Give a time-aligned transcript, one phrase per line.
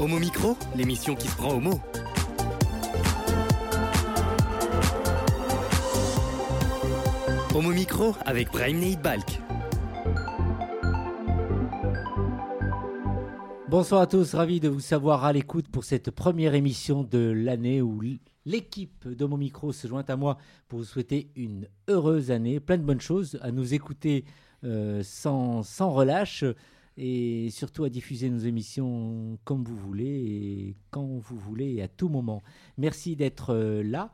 [0.00, 1.78] Homo Micro, l'émission qui se prend au mot.
[7.54, 9.42] Homo Micro avec Brahim Neid Balk.
[13.68, 17.82] Bonsoir à tous, ravi de vous savoir à l'écoute pour cette première émission de l'année
[17.82, 18.00] où
[18.46, 22.84] l'équipe d'Homo Micro se joint à moi pour vous souhaiter une heureuse année, plein de
[22.84, 24.24] bonnes choses, à nous écouter
[24.64, 26.42] euh, sans relâche
[26.96, 31.88] et surtout à diffuser nos émissions comme vous voulez et quand vous voulez et à
[31.88, 32.42] tout moment.
[32.78, 34.12] Merci d'être euh, là.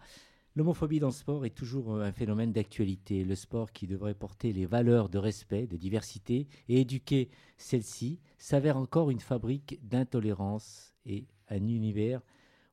[0.54, 3.24] L'homophobie dans le sport est toujours euh, un phénomène d'actualité.
[3.24, 8.76] Le sport qui devrait porter les valeurs de respect, de diversité et éduquer celles-ci s'avère
[8.76, 12.22] encore une fabrique d'intolérance et un univers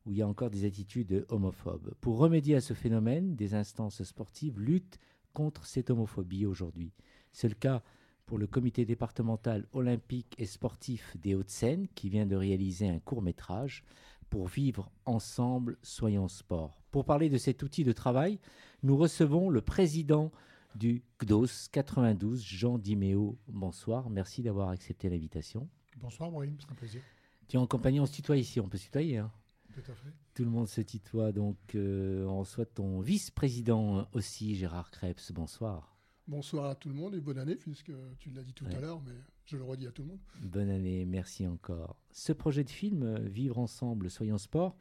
[0.05, 1.93] où il y a encore des attitudes homophobes.
[2.01, 4.99] Pour remédier à ce phénomène, des instances sportives luttent
[5.33, 6.93] contre cette homophobie aujourd'hui.
[7.31, 7.83] C'est le cas
[8.25, 13.21] pour le comité départemental olympique et sportif des Hauts-de-Seine qui vient de réaliser un court
[13.21, 13.83] métrage
[14.29, 16.81] pour vivre ensemble, soyons sport.
[16.91, 18.39] Pour parler de cet outil de travail,
[18.81, 20.31] nous recevons le président
[20.75, 23.37] du CDOS 92, Jean Diméo.
[23.47, 25.69] Bonsoir, merci d'avoir accepté l'invitation.
[25.97, 27.01] Bonsoir Brahim, c'est un plaisir.
[27.47, 29.19] Tu es en compagnie, on se tutoie ici, on peut se tutoyer.
[29.19, 29.31] Hein
[29.73, 30.13] Tout à fait.
[30.33, 35.31] Tout le monde se tutoie, donc euh, on souhaite ton vice-président aussi, Gérard Krebs.
[35.31, 35.92] Bonsoir.
[36.27, 38.75] Bonsoir à tout le monde et bonne année, puisque tu l'as dit tout Ouais.
[38.75, 39.11] à l'heure, mais
[39.45, 40.19] je le redis à tout le monde.
[40.41, 41.97] Bonne année, merci encore.
[42.11, 44.77] Ce projet de film, Vivre ensemble, soyons sport,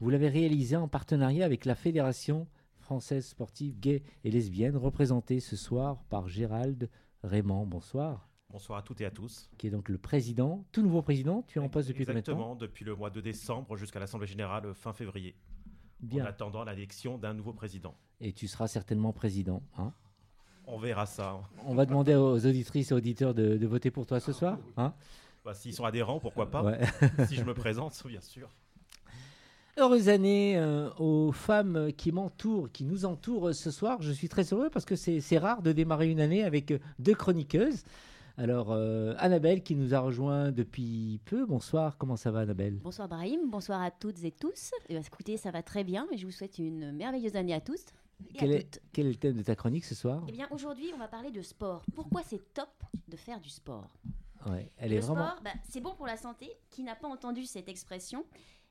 [0.00, 5.56] vous l'avez réalisé en partenariat avec la Fédération française sportive gay et lesbienne, représentée ce
[5.56, 6.90] soir par Gérald
[7.22, 7.66] Raymond.
[7.66, 8.28] Bonsoir.
[8.50, 9.48] Bonsoir à toutes et à tous.
[9.56, 11.44] Qui est donc le président, tout nouveau président.
[11.48, 12.32] Tu es en poste depuis combien de temps?
[12.32, 15.34] Exactement, depuis le mois de décembre jusqu'à l'Assemblée Générale fin février,
[16.02, 16.24] en Bien.
[16.26, 17.96] attendant l'élection d'un nouveau président.
[18.20, 19.62] Et tu seras certainement président.
[19.78, 19.94] hein?
[20.66, 21.40] On verra ça.
[21.66, 24.58] On va demander aux auditrices et auditeurs de, de voter pour toi ce soir.
[24.76, 24.94] hein
[25.44, 26.80] Bah, S'ils sont adhérents, pourquoi pas Ouais.
[27.28, 28.48] Si je me présente, bien sûr.
[29.76, 34.00] Heureuse année euh, aux femmes qui m'entourent, qui nous entourent ce soir.
[34.00, 37.82] Je suis très heureux parce que c'est rare de démarrer une année avec deux chroniqueuses.
[38.38, 41.44] Alors, euh, Annabelle qui nous a rejoint depuis peu.
[41.46, 42.78] Bonsoir, comment ça va Annabelle?
[42.82, 44.70] Bonsoir Brahim, bonsoir à toutes et tous.
[44.88, 47.60] Eh bien, écoutez, ça va très bien et je vous souhaite une merveilleuse année à
[47.60, 47.84] tous
[48.34, 48.82] quel est, toutes.
[48.92, 50.22] quel est le thème de ta chronique ce soir?
[50.28, 51.82] Eh bien, aujourd'hui, on va parler de sport.
[51.94, 52.70] Pourquoi c'est top
[53.08, 53.88] de faire du sport?
[54.46, 55.26] Ouais, Elle Le est vraiment...
[55.26, 56.50] sport, bah, c'est bon pour la santé.
[56.70, 58.24] Qui n'a pas entendu cette expression?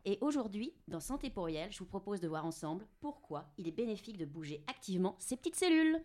[0.06, 3.72] Et aujourd'hui, dans Santé pour Riel, je vous propose de voir ensemble pourquoi il est
[3.72, 6.02] bénéfique de bouger activement ces petites cellules.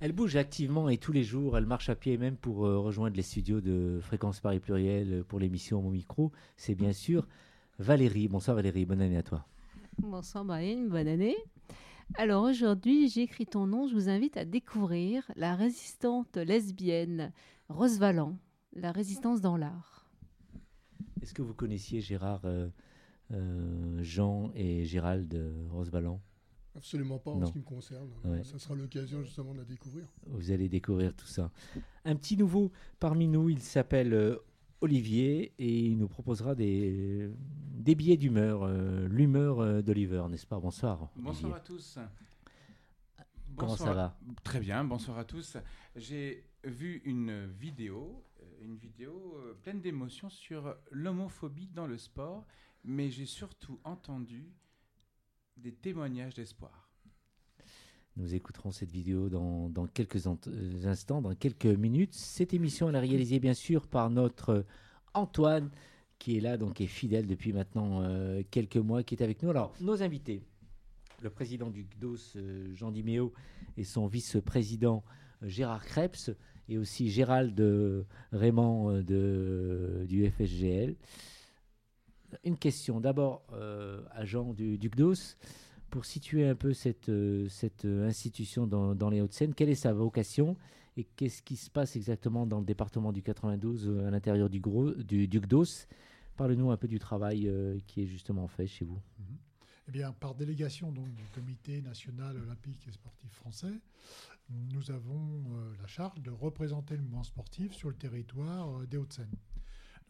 [0.00, 3.14] Elle bouge activement et tous les jours, elle marche à pied même pour euh, rejoindre
[3.16, 6.32] les studios de Fréquence Paris Pluriel euh, pour l'émission Mon Micro.
[6.56, 7.28] C'est bien sûr
[7.78, 8.26] Valérie.
[8.26, 9.46] Bonsoir Valérie, bonne année à toi.
[9.98, 11.36] Bonsoir Brahim, bonne année.
[12.16, 17.32] Alors aujourd'hui, j'écris ton nom, je vous invite à découvrir la résistante lesbienne
[17.68, 18.36] Rose Valland,
[18.74, 20.06] la résistance dans l'art.
[21.22, 22.68] Est-ce que vous connaissiez Gérard, euh,
[23.32, 26.20] euh, Jean et Gérald euh, Rosevalland
[26.76, 27.46] Absolument pas en Non.
[27.46, 28.10] ce qui me concerne.
[28.24, 28.42] Ouais.
[28.44, 30.06] Ça sera l'occasion justement de la découvrir.
[30.26, 31.50] Vous allez découvrir tout ça.
[32.04, 34.36] Un petit nouveau parmi nous, il s'appelle euh,
[34.84, 37.30] Olivier et il nous proposera des,
[37.86, 40.60] des billets d'humeur, euh, l'humeur euh, d'Oliver, n'est-ce pas?
[40.60, 41.08] Bonsoir.
[41.16, 41.98] Bonsoir à tous.
[43.56, 44.18] Comment Bonsoir- ça va?
[44.42, 45.56] Très bien, bonsoir à tous.
[45.96, 52.44] J'ai vu une vidéo, euh, une vidéo pleine d'émotions sur l'homophobie dans le sport,
[52.84, 54.52] mais j'ai surtout entendu
[55.56, 56.83] des témoignages d'espoir.
[58.16, 62.14] Nous écouterons cette vidéo dans, quelques euh, instants, dans quelques minutes.
[62.14, 64.62] Cette émission, elle est réalisée bien sûr par notre euh,
[65.14, 65.70] Antoine,
[66.20, 69.50] qui est là, donc est fidèle depuis maintenant euh, quelques mois, qui est avec nous.
[69.50, 70.44] Alors, nos invités,
[71.22, 72.38] le président du GDOS,
[72.72, 73.32] Jean Diméo,
[73.76, 75.02] et son vice-président
[75.42, 76.36] Gérard Krebs,
[76.68, 77.60] et aussi Gérald
[78.32, 80.94] Raymond du FSGL.
[82.44, 85.36] Une question d'abord à Jean du, du GDOS
[85.94, 87.48] pour situer un peu cette, euh,
[87.84, 90.56] euh, institution dans, les Hauts-de-Seine, quelle est sa vocation
[90.96, 94.58] et qu'est-ce qui se passe exactement dans le département du 92 euh, à l'intérieur du,
[94.58, 95.86] gros, du, du GDOS
[96.36, 97.48] Parle-nous un peu du travail
[97.86, 99.00] qui est justement fait chez vous.
[99.86, 103.80] Eh bien, par délégation donc, du Comité national olympique et sportif français,
[104.50, 105.44] nous avons
[105.80, 109.30] la charge de représenter le mouvement sportif sur le territoire des Hauts-de-Seine.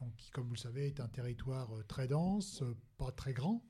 [0.01, 2.65] Donc, qui, comme vous le savez, est un territoire très dense,
[2.97, 3.63] pas très grand,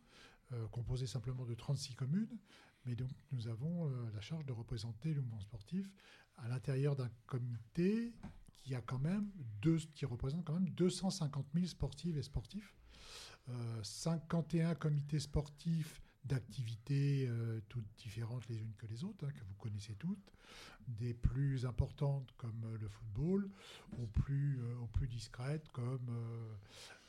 [0.54, 2.38] euh, composé simplement de 36 communes.
[2.86, 5.90] Mais donc, nous avons euh, la charge de représenter le mouvement sportif
[6.36, 8.12] à l'intérieur d'un comité
[9.94, 12.74] qui représente quand même 250 000 sportives et sportifs.
[13.50, 19.44] Euh, 51 comités sportifs d'activités euh, toutes différentes les unes que les autres, hein, que
[19.44, 20.32] vous connaissez toutes,
[20.88, 23.50] des plus importantes comme euh, le football,
[23.98, 26.10] aux plus, euh, aux plus discrètes comme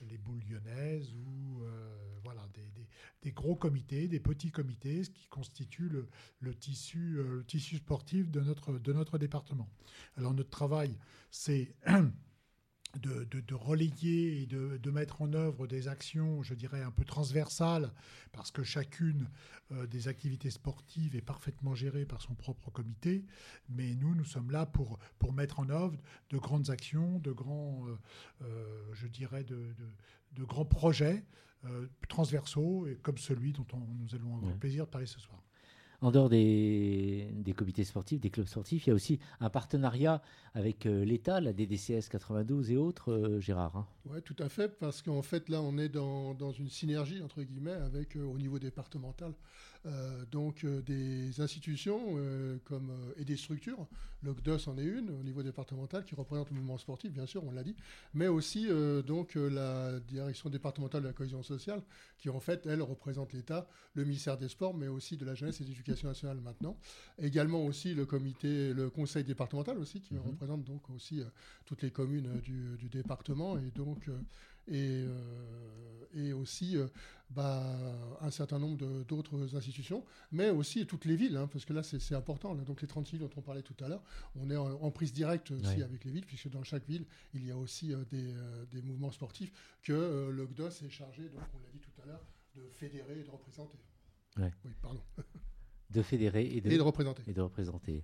[0.01, 1.63] les boules lyonnaises ou
[2.23, 2.87] voilà, des, des-
[3.21, 6.07] des gros comités, des petits comités, ce qui constitue le,
[6.39, 9.69] le tissu, le tissu sportif de notre, de notre département.
[10.17, 10.97] Alors notre travail,
[11.31, 11.75] c'est
[13.01, 16.91] de, de- de relayer et de, de mettre en œuvre des actions, je dirais, un
[16.91, 17.91] peu transversales,
[18.31, 19.29] parce que chacune
[19.71, 23.25] euh, des activités sportives est parfaitement gérée par son propre comité.
[23.69, 25.97] Mais nous, nous sommes là pour, pour mettre en œuvre
[26.29, 27.95] de grandes actions, de grands, euh,
[28.43, 29.73] euh, je dirais, de,
[30.45, 31.23] grands projets
[32.07, 34.57] transversaux, et comme celui dont on- nous allons avoir Ouais.
[34.59, 35.41] plaisir de parler ce soir.
[36.01, 40.21] En dehors des, comités sportifs, des clubs sportifs, il y a aussi un partenariat
[40.53, 43.75] avec euh, l'État, la DDCS 92 et autres, euh, Gérard.
[43.75, 43.87] hein.
[44.05, 47.41] Oui, tout à fait, parce qu'en fait, là, on est dans, dans une synergie, entre
[47.43, 49.33] guillemets, avec, euh, au niveau départemental,
[49.85, 53.87] euh, donc euh, des institutions euh, comme, et des structures.
[54.23, 57.43] Le CDOS en est une, au niveau départemental, qui représente le mouvement sportif, bien sûr,
[57.43, 57.75] on l'a dit,
[58.15, 58.67] mais aussi
[59.05, 61.83] donc, la direction départementale de la cohésion sociale,
[62.17, 65.61] qui en fait, elle, représente l'État, le ministère des Sports, mais aussi de la jeunesse
[65.61, 66.75] et de l'éducation nationale maintenant.
[67.19, 70.21] Également aussi le comité, le conseil départemental aussi, qui Mhm.
[70.21, 71.21] représente donc aussi
[71.65, 74.09] toutes les communes du, du département et donc
[74.67, 76.87] et, euh, et aussi euh,
[77.29, 77.63] bah,
[78.21, 82.15] un certain nombre d'autres institutions, mais aussi toutes les villes, hein, parce que là c'est
[82.15, 82.53] important.
[82.53, 82.63] là.
[82.63, 84.03] donc les 30 villes dont on parlait tout à l'heure,
[84.35, 87.45] on est en, en prise directe aussi avec les villes, puisque dans chaque ville il
[87.45, 88.33] y a aussi euh, des,
[88.71, 89.51] des mouvements sportifs
[89.83, 92.25] que le GDOS est chargé, donc on l'a dit tout à l'heure,
[92.55, 93.77] de fédérer et de représenter.
[94.37, 94.53] Ouais.
[94.63, 95.01] Oui, pardon.
[95.91, 97.23] De fédérer et de, Et de représenter.
[97.27, 98.03] et de représenter.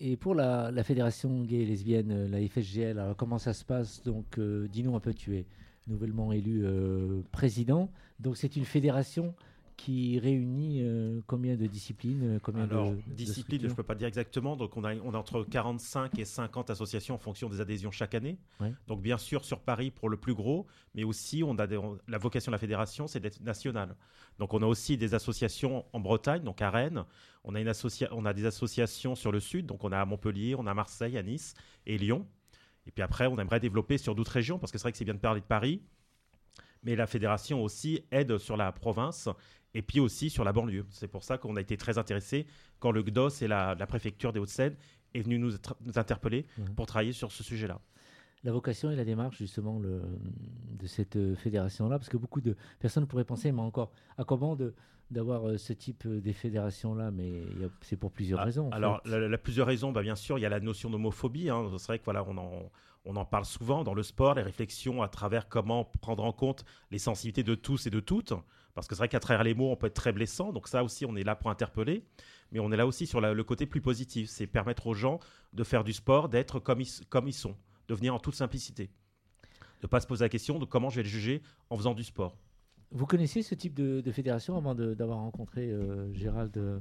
[0.00, 4.38] Et pour la, fédération gay et lesbienne, euh, la FSGL, comment ça se passe Donc,
[4.38, 5.46] euh, dis-nous un peu, tu es
[5.86, 7.90] nouvellement élu euh, président.
[8.20, 9.34] Donc, c'est une fédération
[9.76, 13.82] qui réunit euh, combien de disciplines euh, combien Alors, de, de discipline, je ne peux
[13.82, 14.56] pas dire exactement.
[14.56, 18.14] Donc, on a, on a entre 45 et 50 associations en fonction des adhésions chaque
[18.14, 18.38] année.
[18.60, 18.72] Ouais.
[18.86, 21.98] Donc, bien sûr, sur Paris pour le plus gros, mais aussi, on a des- on-
[22.08, 23.96] la vocation de la fédération, c'est d'être nationale.
[24.38, 27.04] Donc, on a aussi des associations en Bretagne, donc à Rennes.
[27.44, 30.04] On a, une associa- on a des associations sur le sud, donc on a à
[30.06, 31.54] Montpellier, on a à Marseille, à Nice
[31.86, 32.26] et Lyon.
[32.86, 35.04] Et puis après, on aimerait développer sur d'autres régions, parce que c'est vrai que c'est
[35.04, 35.82] bien de parler de Paris.
[36.82, 39.28] Mais la fédération aussi aide sur la province
[39.76, 40.86] et puis aussi sur la banlieue.
[40.90, 42.46] C'est pour ça qu'on a été très intéressés
[42.80, 44.74] quand le GDOS et la, la préfecture des Hauts-de-Seine
[45.14, 45.52] est venu nous,
[45.96, 46.74] interpeller Mhm.
[46.74, 47.78] pour travailler sur ce sujet-là.
[48.44, 50.02] La vocation et la démarche justement le-
[50.78, 54.74] de cette fédération-là, parce que beaucoup de personnes pourraient penser, mais encore, à comment de-
[55.10, 57.42] d'avoir euh, ce type euh, des fédérations-là, mais
[57.82, 58.70] c'est pour plusieurs Ah, raisons.
[58.72, 61.50] Alors, la plusieurs raisons, bah, bien sûr, il y a la notion d'homophobie.
[61.50, 61.70] hein.
[61.78, 62.70] C'est vrai que voilà, on en,
[63.04, 66.64] on en parle souvent dans le sport, les réflexions à travers comment prendre en compte
[66.90, 68.32] les sensibilités de tous et de toutes.
[68.76, 70.52] Parce que c'est vrai qu'à travers les mots, on peut être très blessant.
[70.52, 72.04] Donc ça aussi, on est là pour interpeller.
[72.52, 74.28] Mais on est là aussi sur la- le côté plus positif.
[74.28, 75.18] C'est permettre aux gens
[75.54, 77.56] de faire du sport, d'être comme ils, comme ils sont,
[77.88, 78.84] de venir en toute simplicité.
[79.80, 81.94] De ne pas se poser la question de comment je vais le juger en faisant
[81.94, 82.36] du sport.
[82.92, 86.78] Vous connaissiez ce type de, de fédération avant d'avoir rencontré euh, Gérald euh,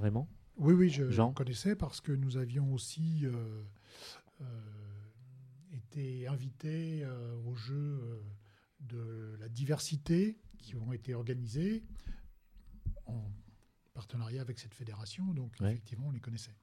[0.00, 0.26] Raymond?
[0.56, 1.32] Oui, oui, je Jean?
[1.32, 3.62] connaissais parce que nous avions aussi euh,
[4.40, 4.44] euh,
[5.72, 8.20] été invités euh, aux Jeux euh,
[8.80, 11.82] de la diversité qui ont été organisés
[13.06, 13.22] en
[13.94, 15.24] partenariat avec cette fédération.
[15.34, 15.72] Donc, Ouais.
[15.72, 16.54] effectivement, on les connaissait.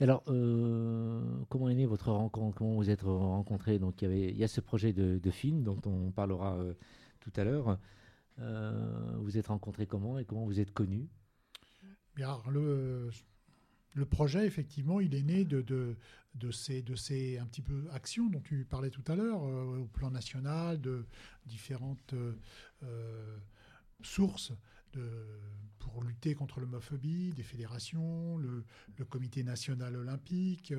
[0.00, 2.56] Alors, euh, comment est née votre rencontre?
[2.58, 3.78] Comment vous êtes rencontrés?
[3.78, 6.56] Donc, il y, avait, il y a ce projet de, de film dont on parlera
[6.56, 6.74] euh,
[7.20, 7.78] tout à l'heure.
[8.38, 11.08] Euh, vous êtes rencontrés comment et comment vous êtes connus?
[12.16, 13.10] Bien, le,
[13.94, 15.96] le projet, effectivement, il est né de,
[16.50, 19.86] ces, de ces un petit peu actions dont tu parlais tout à l'heure, euh, au
[19.86, 21.06] plan national, de
[21.46, 22.34] différentes euh,
[22.82, 23.38] euh,
[24.02, 24.52] sources
[25.78, 28.64] pour lutter contre l'homophobie, des fédérations, le,
[29.08, 30.74] comité national olympique,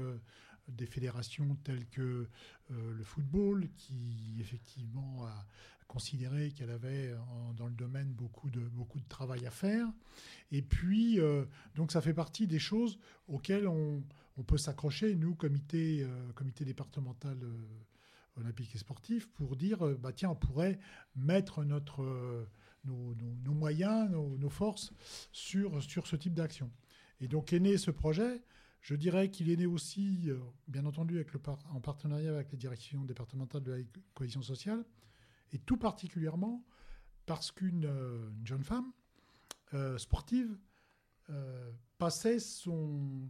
[0.67, 2.29] des fédérations telles que
[2.69, 5.47] le football, qui effectivement a
[5.87, 7.15] considéré qu'elle avait
[7.55, 9.87] dans le domaine beaucoup de, beaucoup de travail à faire.
[10.51, 14.03] Et puis, euh, donc ça fait partie des choses auxquelles on,
[14.37, 19.95] on peut s'accrocher, nous, comité, euh, comité départemental euh, olympique et sportif, pour dire, euh,
[19.95, 20.79] bah, tiens, on pourrait
[21.15, 22.47] mettre notre,
[22.83, 24.91] nos, moyens, nos, forces
[25.31, 26.71] sur, sur ce type d'action.
[27.21, 28.41] Et donc est né ce projet.
[28.81, 30.29] Je dirais qu'il est né aussi,
[30.67, 31.39] bien entendu, avec le
[31.71, 33.77] en partenariat avec la direction départementale de la
[34.13, 34.83] cohésion sociale,
[35.53, 36.65] et tout particulièrement
[37.25, 38.91] parce qu'une euh, une jeune femme
[39.73, 40.57] euh, sportive
[41.29, 43.29] euh, passait son,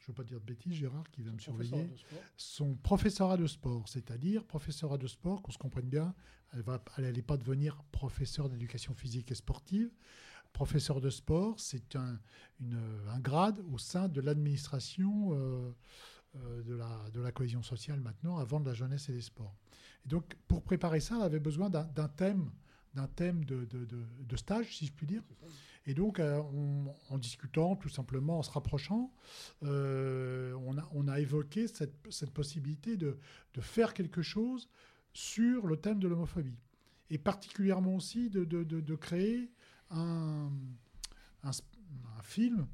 [0.00, 1.70] je veux pas dire de bêtises, Gérard qui va me surveiller,
[2.36, 6.12] son professorat de sport, c'est-à-dire professorat de sport, qu'on se comprenne bien,
[6.52, 9.90] elle va, elle n'allait pas devenir professeur d'éducation physique et sportive.
[10.52, 12.18] Professeur de sport, c'est un,
[12.58, 15.30] une- un grade au sein de l'administration
[16.34, 19.56] de, la, de cohésion sociale maintenant, avant de la jeunesse et des sports.
[20.04, 22.50] Et donc, pour préparer ça, elle avait besoin d'un thème,
[22.94, 25.22] d'un thème de, de- de- stage, si je puis dire.
[25.86, 29.12] Et donc, euh, on- en discutant, tout simplement, en se rapprochant,
[29.62, 33.18] euh, on, a, on a évoqué cette, cette possibilité de,
[33.60, 34.68] faire quelque chose
[35.12, 36.58] sur le thème de l'homophobie.
[37.10, 39.50] Et particulièrement aussi de, créer
[39.90, 40.50] un,
[41.42, 42.66] un film,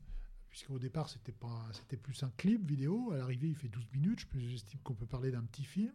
[0.56, 3.10] puisqu'au départ, c'était pas, c'était plus un clip vidéo.
[3.12, 4.20] À l'arrivée, il fait 12 minutes.
[4.32, 5.92] Je J'estime qu'on peut parler d'un petit film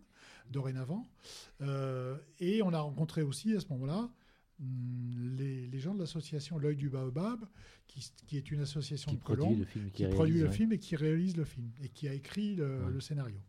[0.51, 1.10] dorénavant.
[1.62, 4.12] Euh, et on a rencontré aussi, à ce moment-là,
[4.60, 7.44] hum, les, les gens de l'association L'œil du Baobab,
[7.88, 10.46] qui, qui est une association Qui de produit Colombes, le film qui qui, produit le
[10.46, 10.53] ouais.
[10.53, 12.91] film et qui réalise le film et qui a écrit le, Ouais.
[12.91, 13.41] le scénario.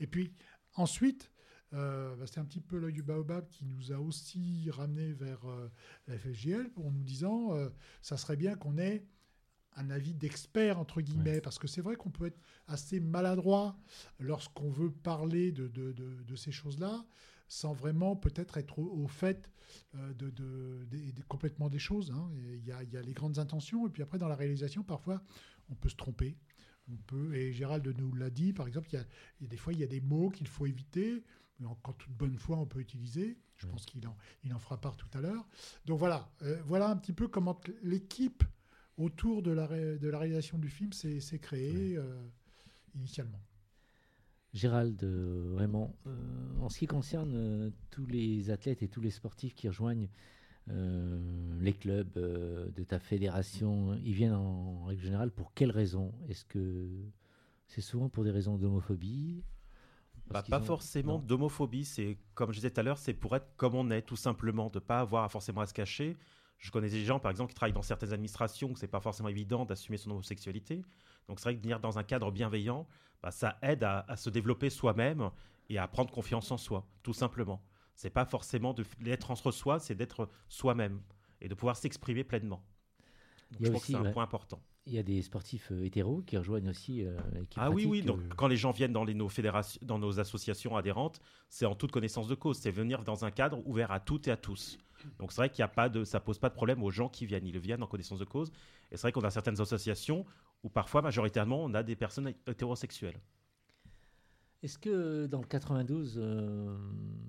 [0.00, 0.32] Et puis
[0.74, 1.30] ensuite,
[1.74, 5.44] euh, bah, c'est un petit peu l'œil du baobab qui nous a aussi ramené vers
[5.44, 5.70] euh,
[6.08, 7.68] la FSJL en nous disant euh,
[8.02, 9.06] ça serait bien qu'on ait
[9.76, 13.78] un avis d'expert entre guillemets parce que c'est vrai qu'on peut être assez maladroit
[14.18, 17.04] lorsqu'on veut parler de, de- de- de ces choses-là
[17.48, 19.52] sans vraiment peut-être être au, au fait
[19.94, 22.10] euh, de, complètement des choses.
[22.10, 22.30] hein.
[22.36, 24.82] Il y, a, il y a les grandes intentions et puis après dans la réalisation
[24.82, 25.22] parfois
[25.70, 26.36] on peut se tromper.
[26.88, 29.04] On peut, et Gérald nous l'a dit, par exemple, il y, a,
[29.40, 31.24] il y a des fois il y a des mots qu'il faut éviter,
[31.58, 33.36] mais en, qu'en toute bonne foi on peut utiliser.
[33.56, 35.48] Je pense qu'il en, il en fera part tout à l'heure.
[35.84, 38.44] Donc voilà, euh, voilà un petit peu comment l'équipe
[38.96, 42.14] autour de la, ré- de la réalisation du film s'est créée euh,
[42.94, 43.40] initialement.
[44.54, 49.10] Gérald, euh, vraiment, euh, en ce qui concerne euh, tous les athlètes et tous les
[49.10, 50.08] sportifs qui rejoignent
[50.70, 51.18] euh,
[51.60, 56.14] les clubs euh, de ta fédération, ils viennent en règle générale pour quelles raisons?
[56.28, 56.88] Est-ce que
[57.68, 59.44] c'est souvent pour des raisons d'homophobie?
[60.30, 63.46] Bah, pas ont- forcément d'homophobie, c'est comme je disais tout à l'heure, c'est pour être
[63.56, 66.16] comme on est, tout simplement, de pas avoir forcément à se cacher.
[66.58, 69.28] Je connais des gens, par exemple, qui travaillent dans certaines administrations où c'est pas forcément
[69.28, 70.82] évident d'assumer son homosexualité.
[71.28, 72.86] Donc c'est vrai que venir dans un cadre bienveillant,
[73.22, 75.30] bah, ça aide à, à se développer soi-même
[75.68, 77.62] et à prendre confiance en soi, tout simplement.
[77.94, 81.00] C'est pas forcément d'être entre soi, c'est d'être soi-même
[81.40, 82.62] et de pouvoir s'exprimer pleinement.
[83.52, 84.60] Donc, je pense aussi, que c'est un point important.
[84.86, 87.16] Il y a des sportifs euh, hétéros qui rejoignent aussi euh,
[87.50, 88.02] qui Ah oui, oui.
[88.02, 91.66] Donc, euh, quand les gens viennent dans les- nos fédérations, dans nos associations adhérentes, c'est
[91.66, 92.58] en toute connaissance de cause.
[92.58, 94.78] C'est venir dans un cadre ouvert à toutes et à tous.
[95.18, 97.08] Donc, c'est vrai qu'il y a pas de, ça pose pas de problème aux gens
[97.08, 97.46] qui viennent.
[97.46, 98.50] Ils viennent en connaissance de cause.
[98.90, 100.24] Et c'est vrai qu'on a certaines associations
[100.62, 103.20] où parfois, majoritairement, on a des personnes hétérosexuelles.
[104.62, 106.76] Est-ce que dans le 92, euh,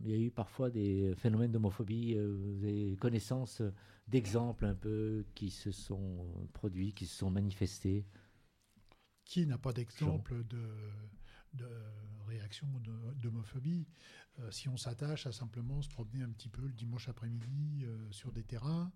[0.03, 3.73] il y a eu parfois des phénomènes d'homophobie euh, Vous avez connaissance euh,
[4.07, 8.05] d'exemples un peu qui se sont produits, qui se sont manifestés
[9.25, 10.57] Qui n'a pas d'exemple de,
[11.57, 11.67] de
[12.27, 12.67] réaction
[13.21, 13.85] d'homophobie
[14.39, 18.11] Euh, Si on s'attache à simplement se promener un petit peu le dimanche après-midi euh,
[18.11, 18.91] sur des terrains,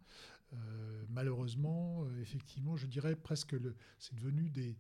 [0.53, 4.77] euh, malheureusement, effectivement, je dirais presque le, c'est devenu des,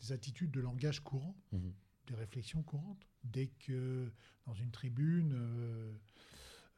[0.00, 1.72] des attitudes de langage courant, Mhm.
[2.08, 3.06] des réflexions courantes.
[3.24, 4.10] Dès que
[4.46, 5.92] dans une tribune, euh,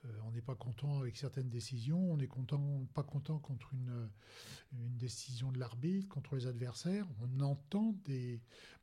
[0.04, 4.10] euh, on n'est content avec certaines décisions, on n'est content, pas content contre une,
[4.72, 8.40] une décision de l'arbitre, contre les adversaires, on entend des,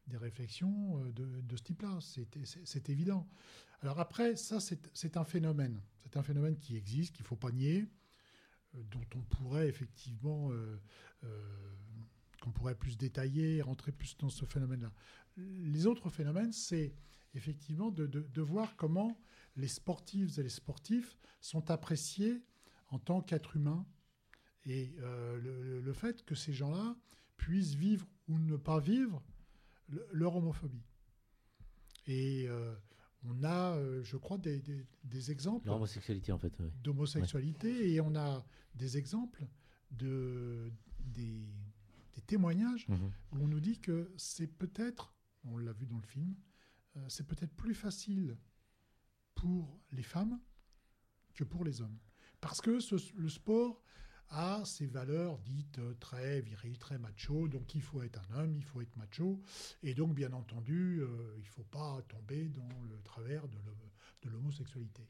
[0.08, 2.00] des réflexions euh, de, de ce type-là.
[2.64, 3.28] C'est évident.
[3.82, 5.82] Alors après, ça, c'est un phénomène.
[6.04, 7.86] C'est un phénomène qui existe, qu'il ne faut pas nier,
[8.76, 10.78] euh, dont on pourrait effectivement, euh,
[12.42, 14.92] qu'on pourrait plus détailler, rentrer plus dans ce phénomène-là.
[15.38, 16.94] Les autres phénomènes, c'est
[17.34, 19.18] effectivement de- de voir comment
[19.60, 22.44] les sportives et les sportifs sont appréciés
[22.90, 23.86] en tant qu'êtres humains
[24.66, 26.96] et euh, le, fait que ces gens-là
[27.38, 29.24] puissent vivre ou ne pas vivre
[29.88, 30.84] le- leur homophobie.
[32.08, 32.74] Et euh,
[33.24, 36.54] on a, euh, je crois, des, des- des exemples Leur homosexualité, en fait.
[36.60, 36.70] oui.
[36.84, 39.48] d'homosexualité et on a des exemples
[39.92, 41.48] de, des,
[42.16, 43.12] des témoignages Mhm.
[43.34, 45.14] où on nous dit que c'est peut-être,
[45.44, 46.36] on l'a vu dans le film,
[47.08, 48.38] c'est peut-être plus facile
[49.36, 50.40] pour les femmes
[51.34, 51.98] que pour les hommes.
[52.42, 52.80] Parce que
[53.18, 53.82] le sport
[54.30, 58.56] a ces valeurs dites euh, très viriles, très macho, donc il faut être un homme,
[58.56, 59.42] il faut être macho,
[59.82, 63.92] et donc bien entendu, euh, il ne faut pas tomber dans le travers de l'ho-
[64.22, 65.08] de l'homosexualité.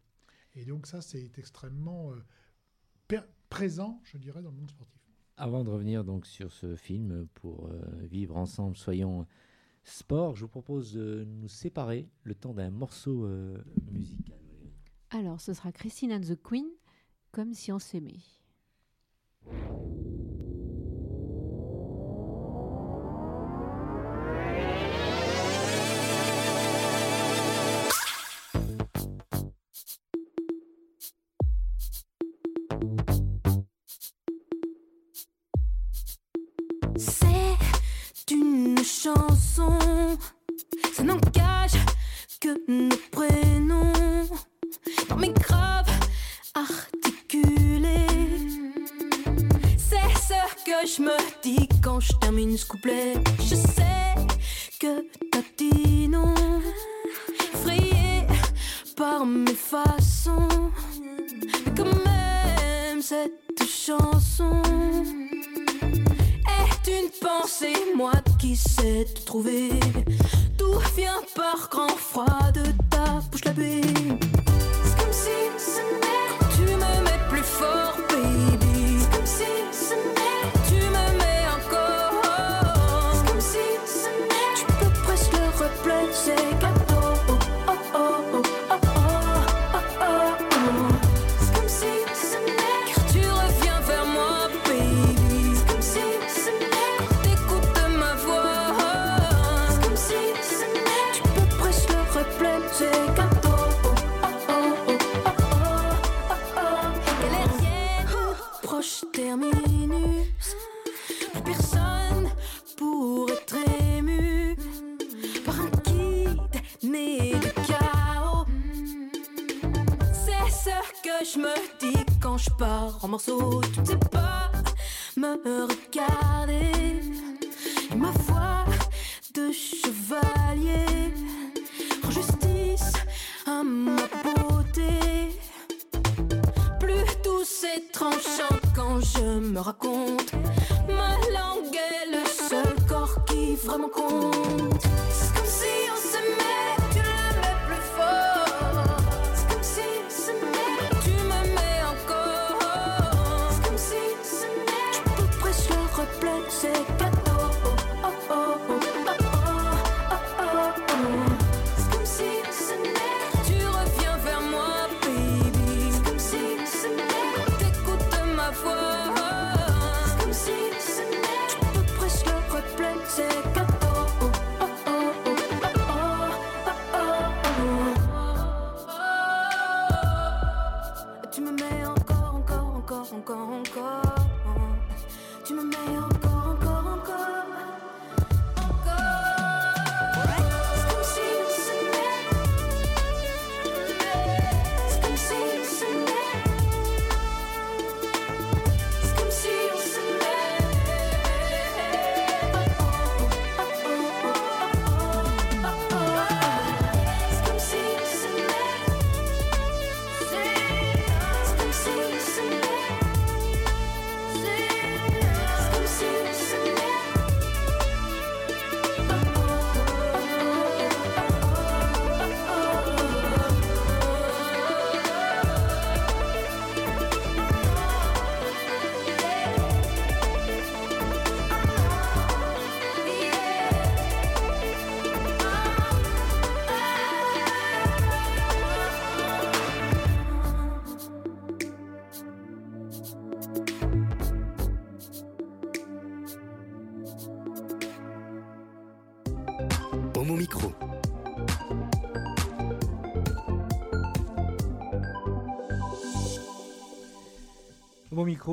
[0.55, 5.01] Et donc ça, c'est extrêmement euh, présent, je dirais, dans le monde sportif.
[5.38, 7.69] Avant de revenir donc sur ce film pour
[8.01, 9.25] vivre ensemble, soyons
[9.83, 13.57] sport, je vous propose de nous séparer le temps d'un morceau euh,
[13.91, 14.38] musical.
[15.12, 16.67] Alors, ce sera Christine and the Queen,
[17.31, 18.19] comme si on s'aimait.
[39.03, 40.17] Chansons.
[40.93, 41.77] Ça n'engage
[42.41, 44.27] que nos prénoms.
[45.07, 45.89] Dans mes graves
[46.53, 48.07] articulés.
[49.77, 53.13] C'est ce que je me dis quand je termine ce couplet.
[53.39, 54.15] Je sais
[54.79, 56.33] que t'as dit non.
[57.53, 58.27] Effrayé
[58.97, 60.71] par mes façons.
[61.65, 64.61] Mais quand même, cette chanson
[66.59, 68.11] est une pensée, moi
[68.49, 69.69] qui sais te trouver.
[70.57, 74.28] Tout vient par grand froid de ta bouche la baie.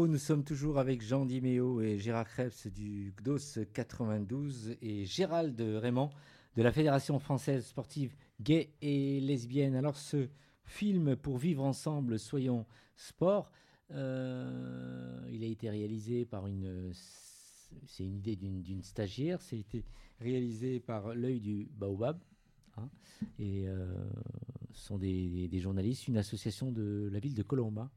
[0.05, 6.11] Nous sommes toujours avec Jean Diméo et Gérard Krebs du GDOS 92 et Gérald Raymond
[6.55, 9.75] de la Fédération française sportive gay et lesbienne.
[9.75, 10.29] Alors ce
[10.65, 13.51] film pour vivre ensemble, soyons sport,
[13.91, 16.93] euh, il a été réalisé par une...
[17.87, 19.65] C'est une idée d'une stagiaire, c'est
[20.21, 22.19] réalisé par l'œil du Baobab.
[22.77, 22.91] hein,
[23.39, 23.87] et euh,
[24.73, 27.91] sont des journalistes, une association de la ville de Colomba,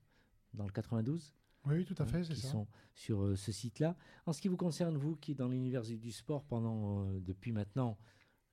[0.53, 1.33] dans le 92
[1.69, 2.49] Oui, tout à hein, fait, c'est qui ça.
[2.49, 3.95] sont sur euh, ce site-là.
[4.25, 7.51] En ce qui vous concerne, vous qui êtes dans l'univers du- sport pendant, euh, depuis
[7.51, 7.97] maintenant,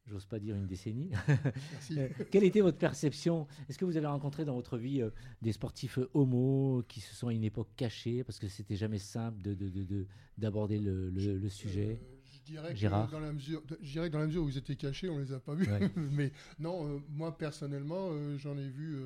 [0.07, 1.11] j'ose pas dire une décennie,
[1.93, 3.47] euh, quelle était votre perception?
[3.69, 5.11] Est-ce que vous avez rencontré dans votre vie euh,
[5.43, 9.41] des sportifs homo qui se sont à une époque cachés parce que c'était jamais simple
[9.43, 10.07] de, de- de- de-
[10.39, 12.01] d'aborder le, le- le sujet?
[12.29, 14.57] je dirais que dans la mesure, de- je dirais que dans la mesure où ils
[14.59, 15.69] étaient cachés, on les a pas vus.
[15.69, 15.91] Ouais.
[15.97, 18.97] mais non, moi personnellement, j'en ai vu,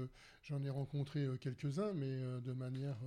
[0.42, 2.98] j'en ai rencontré quelques-uns, mais de manière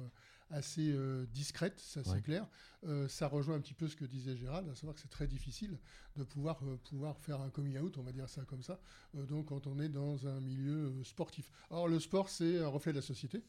[0.53, 2.47] assez euh, discrète, ça c'est clair.
[2.85, 5.27] Euh, ça rejoint un petit peu ce que disait Gérald, à savoir que c'est très
[5.27, 5.77] difficile
[6.17, 8.79] de pouvoir euh, pouvoir faire un coming out, on va dire ça comme ça.
[9.15, 11.49] euh, donc quand on est dans un milieu sportif.
[11.71, 13.41] Alors le sport, c'est un reflet de la société.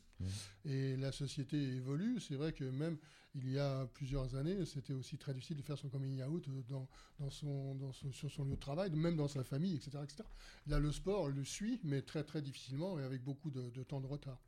[0.65, 2.21] Et la société évolue.
[2.21, 2.97] C'est vrai que même
[3.35, 6.87] il y a plusieurs années, c'était aussi très difficile de faire son coming out dans,
[7.19, 10.23] dans son, dans son- sur son lieu de travail, même dans sa famille, etc., etc.
[10.69, 14.01] Là, le sport le suit, mais très très difficilement et avec beaucoup de, de temps
[14.01, 14.39] de retard.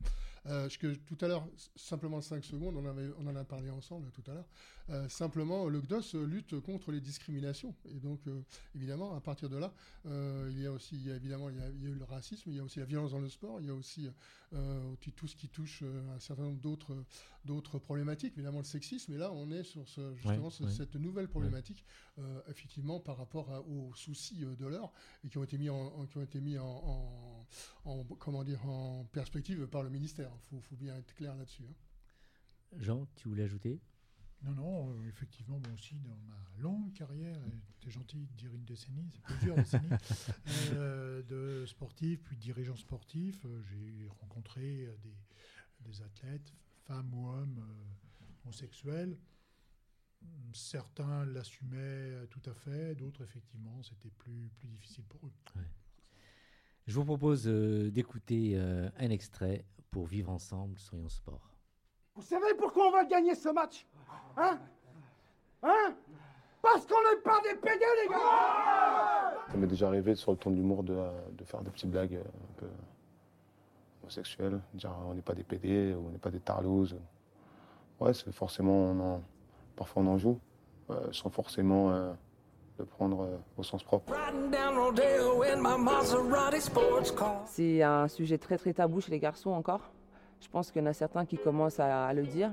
[0.46, 4.12] Euh, que tout à l'heure, simplement 5 secondes, on, avait, on en a parlé ensemble
[4.12, 4.46] tout à l'heure.
[4.88, 7.74] Euh, simplement, le CDOS lutte contre les discriminations.
[7.86, 8.40] Et donc, euh,
[8.76, 9.74] évidemment, à partir de là,
[10.06, 11.90] euh, il y a aussi, il y a évidemment, il y a, il y a
[11.90, 13.74] eu le racisme, il y a aussi la violence dans le sport, il y a
[13.74, 14.08] aussi
[14.52, 17.04] euh, tout- ce qui touche un certain nombre d'autres
[17.44, 19.12] d'autres problématiques, évidemment le sexisme.
[19.12, 20.70] Et là, on est sur ce, justement Ouais, ce- ouais.
[20.70, 21.84] cette nouvelle problématique,
[22.18, 24.92] euh, effectivement, par rapport à- aux soucis de l'heure
[25.24, 27.46] et qui ont été mis en, en- qui ont été mis en, en-
[27.84, 30.30] en- comment dire en perspective par le ministère.
[30.34, 31.62] Il faut, faut bien être clair là-dessus.
[31.68, 32.76] hein.
[32.80, 33.80] Jean, tu voulais ajouter?
[34.42, 37.40] Non, non, euh, effectivement, moi aussi, dans ma longue carrière,
[37.80, 39.88] t'es gentil de dire une décennie, c'est plusieurs décennies,
[40.72, 45.16] euh, de sportif, puis dirigeant sportif, euh, j'ai rencontré euh, des,
[45.90, 46.52] des athlètes,
[46.84, 49.16] femmes ou hommes euh, homosexuels.
[50.52, 55.32] Certains l'assumaient tout à fait, d'autres, effectivement, c'était plus, plus difficile pour eux.
[56.86, 61.50] Je vous propose euh, d'écouter euh, un extrait pour vivre ensemble, soyons sport.
[62.14, 63.86] Vous savez pourquoi on va gagner ce match?
[64.36, 64.58] Hein
[65.62, 65.94] Hein
[66.62, 70.50] Parce qu'on n'est pas des PD, les gars Ça m'est déjà arrivé sur le ton
[70.50, 70.94] de l'humour de,
[71.32, 72.66] de faire des petites blagues euh, un peu
[74.02, 76.96] homosexuelles, dire on n'est pas des PD ou on n'est pas des tarlouses.
[78.00, 79.22] Ouais, c'est forcément, on en-
[79.74, 80.38] parfois on en joue,
[80.90, 82.12] euh, sans forcément euh,
[82.78, 84.12] le prendre euh, au sens propre.
[84.12, 87.42] Riding down Rodeo in my Maserati sports car.
[87.46, 89.80] C'est un sujet très très tabou chez les garçons encore.
[90.40, 92.50] Je pense qu'il y en a certains qui commencent à, à le dire.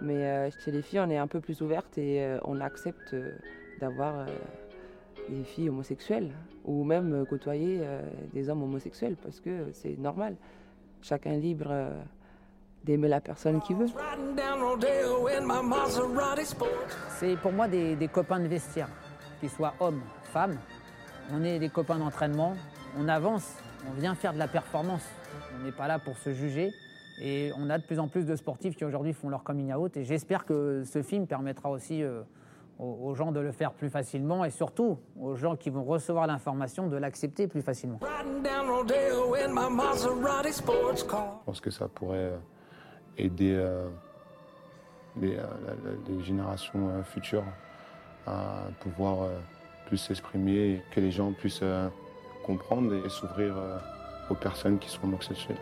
[0.00, 3.14] Mais euh, chez les filles, on est un peu plus ouverte et euh, on accepte
[3.14, 3.32] euh,
[3.80, 4.26] d'avoir
[5.28, 6.30] des filles homosexuelles
[6.64, 7.80] ou même côtoyer
[8.32, 10.36] des hommes homosexuels parce que c'est normal.
[11.00, 11.72] Chacun libre
[12.82, 13.86] d'aimer la personne qu'il veut.
[17.18, 18.88] C'est pour moi des, des copains de vestiaire,
[19.38, 20.58] qu'ils soient hommes, femmes.
[21.32, 22.54] On est des copains d'entraînement,
[22.98, 23.54] on avance,
[23.88, 25.06] on vient faire de la performance.
[25.54, 26.72] On n'est pas là pour se juger.
[27.20, 29.96] Et on a de plus en plus de sportifs qui aujourd'hui font leur coming out.
[29.96, 32.22] Et j'espère que ce film permettra aussi euh,
[32.78, 36.86] aux, gens de le faire plus facilement et surtout aux gens qui vont recevoir l'information
[36.86, 37.98] de l'accepter plus facilement.
[40.96, 42.36] Je pense que ça pourrait euh,
[43.16, 43.88] aider euh,
[45.20, 45.38] les,
[46.22, 47.44] générations futures
[48.26, 49.28] à pouvoir
[49.86, 51.64] plus s'exprimer que les gens puissent
[52.44, 53.56] comprendre et s'ouvrir
[54.28, 55.56] aux personnes qui sont homosexuelles.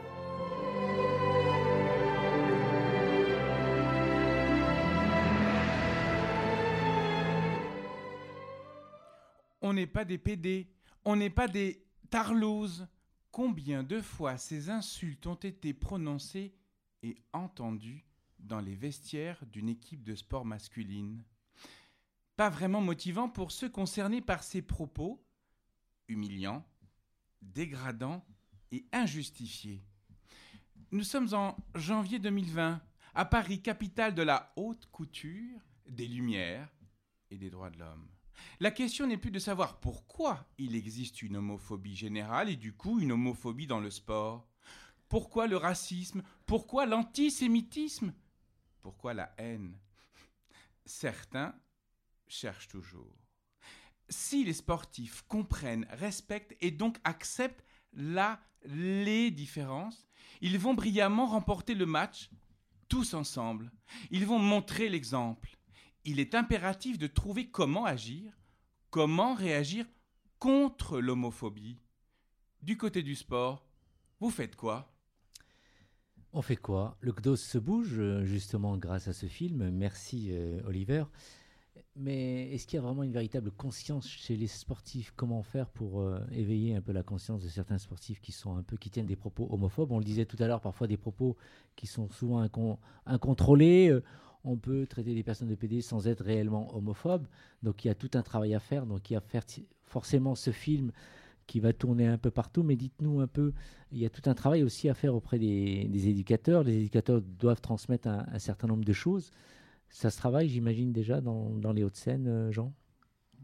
[9.87, 10.69] N'est pas des PD,
[11.05, 12.89] on n'est pas des tarlouses.
[13.31, 16.57] Combien de fois ces insultes ont été prononcées
[17.05, 18.05] et entendues
[18.41, 21.23] dans les vestiaires d'une équipe de sport masculine?
[22.35, 25.25] Pas vraiment motivant pour ceux concernés par ces propos,
[26.09, 26.67] humiliants,
[27.41, 28.27] dégradants
[28.73, 29.85] et injustifiés.
[30.91, 32.83] Nous sommes en janvier 2020,
[33.15, 36.75] à Paris, capitale de la haute couture, des lumières
[37.31, 38.09] et des droits de l'homme.
[38.61, 43.01] La question n'est plus de savoir pourquoi il existe une homophobie générale et du coup
[43.01, 44.49] une homophobie dans le sport.
[45.09, 46.23] Pourquoi le racisme?
[46.47, 48.13] Pourquoi l'antisémitisme?
[48.81, 49.79] Pourquoi la haine?
[50.85, 51.55] Certains
[52.27, 53.15] cherchent toujours.
[54.09, 60.07] Si les sportifs comprennent, respectent et donc acceptent la, les différences,
[60.41, 62.31] ils vont brillamment remporter le match
[62.89, 63.73] tous ensemble.
[64.11, 65.56] Ils vont montrer l'exemple
[66.07, 68.33] il est impératif de trouver comment agir,
[68.91, 69.85] comment réagir
[70.39, 71.79] contre l'homophobie.
[72.63, 73.67] Du côté du sport,
[74.21, 74.93] vous faites quoi?
[76.33, 76.97] On fait quoi?
[77.01, 79.71] Le CDOS se bouge euh, justement grâce à ce film.
[79.71, 81.05] Merci euh, Oliver.
[81.95, 85.13] Mais est-ce qu'il y a vraiment une véritable conscience chez les sportifs?
[85.17, 88.63] Comment faire pour euh, éveiller un peu la conscience de certains sportifs qui sont un
[88.63, 89.93] peu qui tiennent des propos homophobes?
[89.93, 91.37] On le disait tout à l'heure, parfois des propos
[91.75, 93.91] qui sont souvent incon- incontrôlés.
[94.47, 97.27] On peut traiter des personnes de PD sans être réellement homophobe.
[97.63, 98.87] Donc il y a tout un travail à faire.
[98.87, 99.23] Donc il y a
[99.85, 100.93] forcément ce film
[101.47, 102.63] qui va tourner un peu partout.
[102.63, 103.53] Mais dites-nous un peu,
[103.91, 106.63] il y a tout un travail aussi à faire auprès des, éducateurs.
[106.63, 109.31] Les éducateurs doivent transmettre un, certain nombre de choses.
[109.89, 112.73] Ça se travaille, j'imagine, déjà dans, les Hauts-de-Seine, euh, Jean?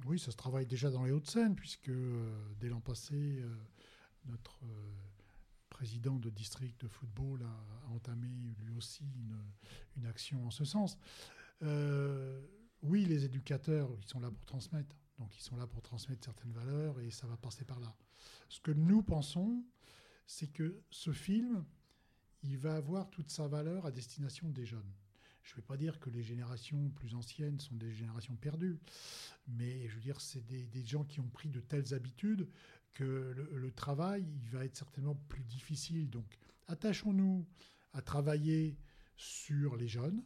[0.06, 2.28] Oui, ça se travaille déjà dans les Hauts-de-Seine, puisque euh,
[2.60, 3.46] dès l'an passé, euh,
[4.26, 4.58] notre
[5.82, 8.28] président de district de football a, entamé
[8.60, 9.02] lui aussi
[9.96, 10.96] une, action en ce sens.
[11.62, 12.40] Euh,
[12.82, 14.94] oui, les éducateurs, ils sont là pour transmettre.
[15.18, 17.92] Donc, ils sont là pour transmettre certaines valeurs et ça va passer par là.
[18.48, 19.64] Ce que nous pensons,
[20.24, 21.64] c'est que ce film,
[22.44, 24.92] il va avoir toute sa valeur à destination des jeunes.
[25.42, 28.78] Je ne vais pas dire que les générations plus anciennes sont des générations perdues,
[29.48, 32.46] mais je veux dire, c'est des gens qui ont pris de telles habitudes
[32.94, 36.11] que le, travail, il va être certainement plus difficile.
[36.11, 36.26] Donc,
[36.68, 37.46] attachons-nous
[37.92, 38.78] à travailler
[39.16, 40.22] sur les jeunes,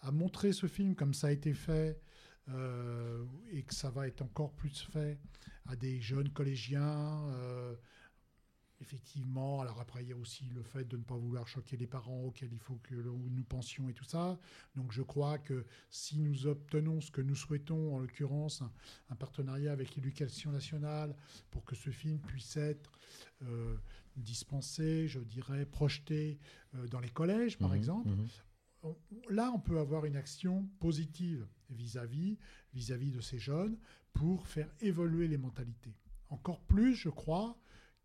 [0.00, 2.00] à montrer ce film comme ça a été fait
[2.48, 5.18] euh, et que ça va être encore plus fait
[5.66, 7.28] à des jeunes collégiens.
[7.34, 7.74] euh,
[8.82, 11.86] effectivement, alors après, il y a aussi le fait de ne pas vouloir choquer les
[11.86, 14.38] parents auxquels il faut que nous pensions et tout ça.
[14.76, 18.72] Donc je crois que si nous obtenons ce que nous souhaitons, en l'occurrence un,
[19.10, 21.14] un partenariat avec l'éducation nationale
[21.50, 22.98] pour que ce film puisse être
[23.42, 23.76] euh,
[24.16, 26.38] dispensé, je dirais, projeté
[26.74, 28.94] euh, dans les collèges, par Mhm, exemple, mhm.
[29.30, 32.36] là, on peut avoir une action positive vis-à-vis
[32.74, 33.78] vis-à-vis de ces jeunes
[34.12, 35.94] pour faire évoluer les mentalités.
[36.30, 37.58] Encore plus, je crois,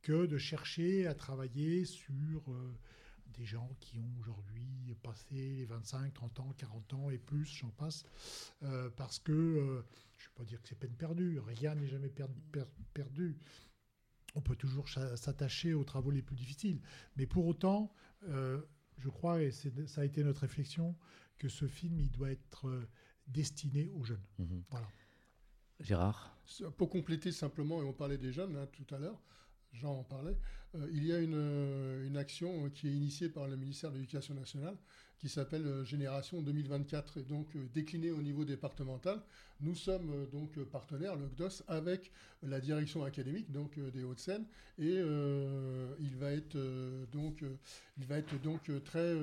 [0.07, 2.13] que de chercher à travailler sur
[2.47, 2.73] euh,
[3.37, 7.71] des gens qui ont aujourd'hui passé les 25, 30 ans, 40 ans et plus, j'en
[7.71, 8.05] passe,
[8.63, 9.83] euh, parce que, euh,
[10.17, 13.37] je ne vais pas dire que c'est peine perdue, rien n'est jamais per- per- perdu.
[14.33, 16.79] On peut toujours s'attacher aux travaux les plus difficiles.
[17.17, 17.93] Mais pour autant,
[18.29, 18.61] euh,
[18.99, 20.95] je crois, et ça a été notre réflexion,
[21.37, 22.87] que ce film, il doit être
[23.27, 24.23] destiné aux jeunes.
[24.39, 24.63] Mhm.
[24.69, 24.87] Voilà.
[25.81, 26.33] Gérard?
[26.77, 29.21] Pour compléter simplement, et on parlait des jeunes là, tout à l'heure,
[29.77, 30.37] Jean en parlait,
[30.75, 33.91] euh, il y a une, euh, une action euh, qui est initiée par le ministère
[33.91, 34.75] de l'Éducation nationale
[35.19, 39.19] qui s'appelle Génération 2024 et donc déclinée au niveau départemental.
[39.61, 42.11] Nous sommes donc partenaires, le CDOS, avec
[42.43, 44.45] la direction académique donc des Hauts-de-Seine
[44.77, 44.93] et
[45.99, 46.55] il va être
[47.11, 47.43] donc
[47.97, 49.15] il va être donc très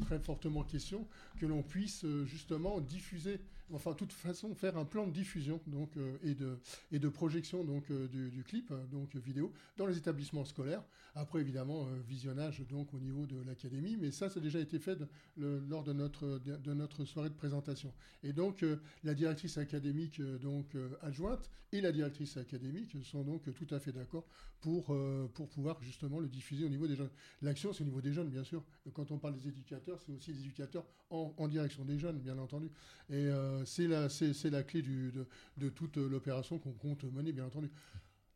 [0.00, 1.06] très fortement question
[1.38, 3.38] que l'on puisse justement diffuser
[3.72, 6.58] enfin de toute façon faire un plan de diffusion donc euh, et de
[6.92, 10.82] et de projection donc euh, du, clip euh, donc vidéo dans les établissements scolaires.
[11.14, 14.78] Après évidemment euh, visionnage donc au niveau de l'académie mais ça ça a déjà été
[14.78, 14.98] fait
[15.36, 17.92] lors de notre de, notre soirée de présentation.
[18.22, 18.64] Et donc
[19.04, 24.26] la directrice académique donc adjointe et la directrice académique sont donc tout à fait d'accord
[24.60, 24.96] pour
[25.34, 27.10] pour pouvoir justement le diffuser au niveau des jeunes.
[27.42, 28.62] L'action c'est au niveau des jeunes bien sûr.
[28.92, 32.38] Quand on parle des éducateurs c'est aussi les éducateurs en, en direction des jeunes bien
[32.38, 32.70] entendu.
[33.10, 33.28] Et
[33.64, 37.70] c'est la c'est la clé du, de, de toute l'opération qu'on compte mener bien entendu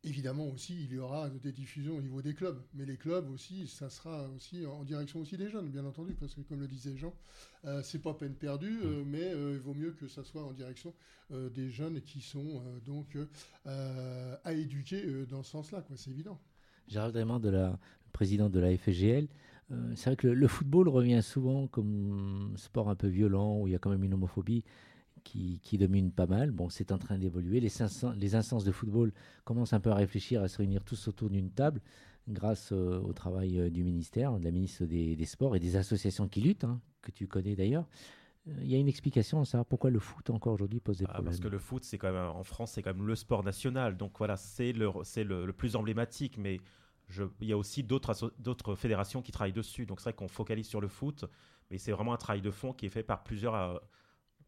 [0.03, 3.67] Évidemment aussi, il y aura des diffusions au niveau des clubs, mais les clubs aussi,
[3.67, 6.97] ça sera aussi en direction aussi des jeunes, bien entendu, parce que comme le disait
[6.97, 7.13] Jean,
[7.65, 10.53] euh, c'est pas peine perdue, euh, mais euh, il vaut mieux que ça soit en
[10.53, 10.91] direction
[11.31, 13.15] euh, des jeunes qui sont euh, donc
[13.67, 15.95] euh, à éduquer euh, dans ce sens-là, quoi.
[15.97, 16.39] C'est évident.
[16.87, 17.77] Gérald Raymond, de la,
[18.11, 19.27] président de la FGL.
[19.71, 23.67] Euh, c'est vrai que le, le football revient souvent comme sport un peu violent, où
[23.67, 24.63] il y a quand même une homophobie
[25.23, 26.51] qui, qui domine pas mal.
[26.51, 27.59] Bon, c'est en train d'évoluer.
[27.59, 29.11] Les, 500 les instances de football
[29.43, 31.81] commencent un peu à réfléchir, à se réunir tous autour d'une table,
[32.27, 35.75] grâce euh, au travail euh, du ministère, de la ministre des, des Sports et des
[35.75, 37.87] associations qui luttent, hein, que tu connais d'ailleurs.
[38.47, 41.05] Euh, Il y a une explication à savoir pourquoi le foot encore aujourd'hui pose des
[41.05, 41.25] Ah, problèmes.
[41.31, 43.97] parce que le foot, c'est quand même en France, c'est quand même le sport national.
[43.97, 46.37] Donc voilà, c'est le, c'est le, le plus emblématique.
[46.37, 46.59] Mais
[47.07, 49.85] je, il y a aussi d'autres, fédérations qui travaillent dessus.
[49.85, 51.25] Donc c'est vrai qu'on focalise sur le foot,
[51.69, 53.81] mais c'est vraiment un travail de fond qui est fait par plusieurs,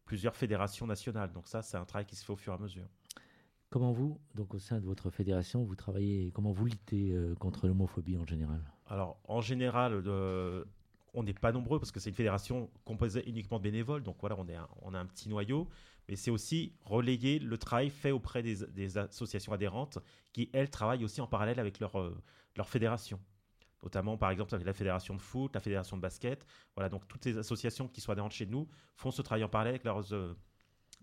[0.05, 1.31] plusieurs fédérations nationales.
[1.31, 2.87] Donc ça, c'est un travail qui se fait au fur et à mesure.
[3.69, 7.67] Comment vous, donc au sein de votre fédération, vous travaillez, comment vous luttez euh, contre
[7.67, 8.61] l'homophobie en général?
[8.85, 10.63] Alors, en général, euh,
[11.15, 14.03] on n'est pas nombreux parce que c'est une fédération composée uniquement de bénévoles.
[14.03, 15.67] Donc voilà, on, est un, on a un petit noyau.
[16.07, 19.99] Mais c'est aussi relayer le travail fait auprès des, des associations adhérentes
[20.33, 22.15] qui, elles, travaillent aussi en parallèle avec leur, euh,
[22.55, 23.19] leur fédération.
[23.83, 26.45] Notamment, par exemple, avec la fédération de foot, la fédération de basket.
[26.75, 29.73] Voilà, donc toutes les associations qui sont adhérentes chez nous font ce travail en parallèle
[29.73, 30.33] avec leurs, euh,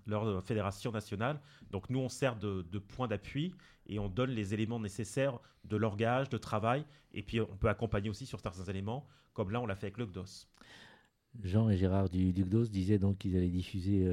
[0.08, 1.40] euh, fédération nationale.
[1.70, 3.54] Donc nous, on sert de, point d'appui
[3.86, 6.86] et on donne les éléments nécessaires de l'orgage, de travail.
[7.12, 9.98] Et puis on peut accompagner aussi sur certains éléments, comme là, on l'a fait avec
[9.98, 10.46] le GDOS.
[11.44, 14.04] Jean et Gérard du Ducdos disaient donc qu'ils allaient diffuser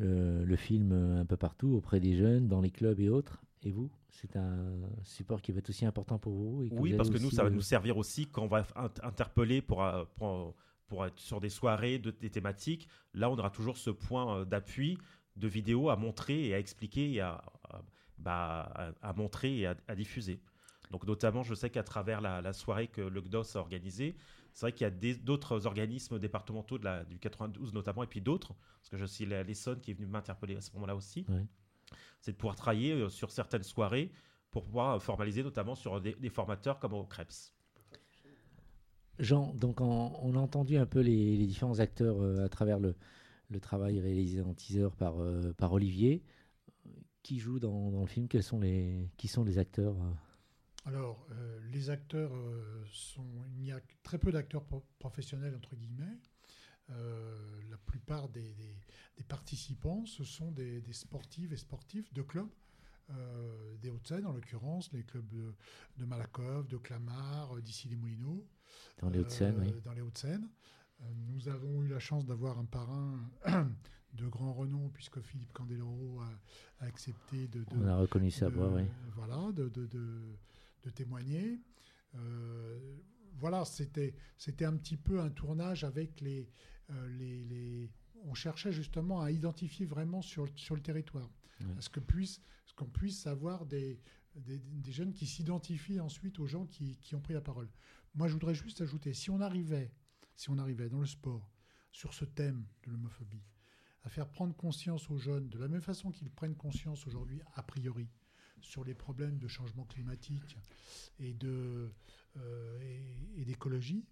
[0.00, 3.40] euh, le, film un peu partout, auprès des jeunes, dans les clubs et autres.
[3.62, 6.92] Et vous C'est un support qui va être aussi important pour vous et que Oui,
[6.92, 9.60] vous parce que nous, ça va euh, nous servir aussi quand on va int- interpeller
[9.60, 10.54] pour, euh, pour,
[10.86, 12.88] pour être sur des soirées, de, des thématiques.
[13.12, 14.96] Là, on aura toujours ce point euh, d'appui
[15.36, 17.82] de vidéo à montrer et à expliquer et à, à-
[18.18, 20.40] bah, à- à montrer et à, diffuser.
[20.90, 24.16] Donc notamment, je sais qu'à travers la, la soirée que le GDOS a organisée,
[24.52, 28.20] c'est vrai qu'il y a d'autres organismes départementaux de la, du 92 notamment, et puis
[28.20, 31.46] d'autres, parce que je suis l'Essonne qui est venu m'interpeller à ce moment-là aussi, Ouais.
[32.20, 34.10] C'est de pouvoir travailler euh, sur certaines soirées
[34.50, 37.54] pour pouvoir euh, formaliser notamment sur des, des formateurs comme au CREPS.
[39.18, 42.78] Jean, donc en- on a entendu un peu les, les différents acteurs euh, à travers
[42.78, 42.94] le,
[43.50, 46.22] le travail réalisé en teaser par, euh, par Olivier.
[47.22, 48.28] Qui joue dans, dans le film?
[48.28, 49.94] Quels sont les, Qui sont les acteurs
[50.86, 53.26] Alors, euh, les acteurs euh, sont.
[53.58, 56.18] Il y a très peu d'acteurs pro- professionnels, entre guillemets.
[56.90, 58.76] Euh, la plupart des, des-
[59.16, 62.48] des participants, ce sont des, des sportives et sportifs de clubs.
[63.10, 65.52] euh, des Hauts-de-Seine, en l'occurrence, les clubs de,
[65.98, 68.46] de Malakoff, de Clamart, euh, d'ici les Moulineaux.
[69.00, 69.74] Dans les Hauts-de-Seine, oui.
[69.82, 70.48] Dans les Hauts-de-Seine.
[71.28, 73.18] Nous avons eu la chance d'avoir un parrain
[74.14, 78.48] de grand renom, puisque Philippe Candeloro a, a accepté de, de- On a reconnu sa
[78.48, 78.82] voix, oui.
[79.16, 79.68] Voilà, de,
[80.94, 81.60] témoigner.
[82.16, 82.78] Euh,
[83.38, 84.14] voilà, c'était
[84.64, 86.48] un petit peu un tournage avec les,
[87.08, 87.90] les, les-
[88.24, 91.30] On cherchait justement à identifier vraiment sur, le- sur le territoire.
[91.60, 91.66] Oui.
[91.78, 93.98] À ce que puisse, ce qu'on puisse avoir des,
[94.34, 97.68] des, des jeunes qui s'identifient ensuite aux gens qui, qui ont pris la parole.
[98.14, 99.90] Moi, je voudrais juste ajouter, si on arrivait,
[100.36, 101.48] si on arrivait dans le sport
[101.92, 103.42] sur ce thème de l'homophobie,
[104.04, 107.62] à faire prendre conscience aux jeunes, de la même façon qu'ils prennent conscience aujourd'hui, a
[107.62, 108.08] priori,
[108.60, 110.56] sur les problèmes de changement climatique
[111.18, 111.34] et
[112.36, 112.78] euh,
[113.36, 114.04] et d'écologie,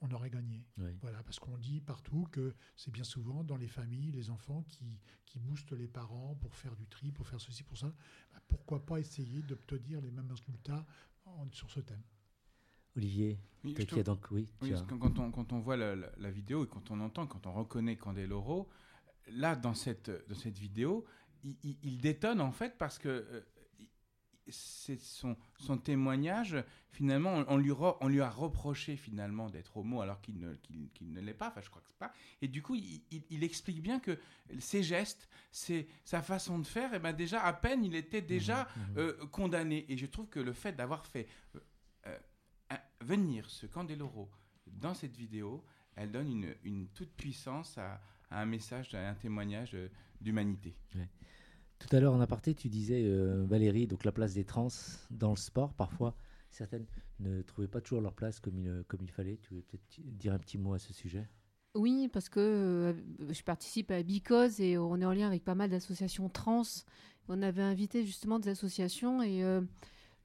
[0.00, 0.64] on aurait gagné.
[0.78, 0.96] Oui.
[1.00, 4.98] Voilà, parce qu'on dit partout que c'est bien souvent dans les familles, les enfants qui,
[5.26, 7.92] qui boostent les parents pour faire du tri, pour faire ceci, pour ça.
[8.32, 10.86] Bah, pourquoi pas essayer d'obtenir les mêmes résultats
[11.26, 12.02] en- sur ce thème?
[12.96, 14.26] Olivier, Oui, je qui as trouve- donc.
[14.30, 16.90] Oui, Oui, as- que quand on, quand on voit la, la- la vidéo et quand
[16.90, 18.68] on entend, quand on reconnaît Candeloro,
[19.28, 21.04] là, dans cette, dans cette vidéo,
[21.44, 23.42] il, il- il détonne en fait parce que euh,
[24.50, 26.56] son, son témoignage,
[26.90, 30.54] finalement, on, on lui re- on lui a reproché finalement d'être homo alors qu'il ne,
[31.00, 32.12] ne l'est pas, enfin je crois que c'est pas.
[32.42, 34.18] Et du coup, il, il- il explique bien que
[34.58, 38.68] ses gestes, c'est sa façon de faire, et ben déjà, à peine, il était déjà
[38.76, 39.84] Mhm, euh, condamné.
[39.88, 41.60] Et je trouve que le fait d'avoir fait euh,
[42.06, 42.18] euh,
[43.00, 44.30] venir ce Candeloro
[44.66, 45.64] dans cette vidéo,
[45.96, 49.76] elle donne une, une toute puissance à, à un message, à un témoignage
[50.20, 50.74] d'humanité.
[50.94, 51.08] Ouais.
[51.80, 54.68] Tout à l'heure en aparté, tu disais, euh, Valérie, donc la place des trans
[55.10, 56.14] dans le sport, parfois,
[56.50, 56.86] certaines
[57.18, 59.38] ne trouvaient pas toujours leur place comme il, il fallait.
[59.42, 61.28] Tu veux peut-être dire un petit mot à ce sujet?
[61.74, 62.92] Oui, parce que euh,
[63.32, 66.62] je participe à Bicose et on est en lien avec pas mal d'associations trans.
[67.28, 69.60] On avait invité justement des associations et euh,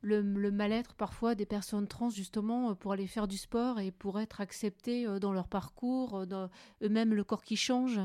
[0.02, 3.92] le, le mal-être parfois des personnes trans justement euh, pour aller faire du sport et
[3.92, 6.48] pour être acceptées euh, dans leur parcours, euh,
[6.84, 8.00] eux-mêmes le corps qui change.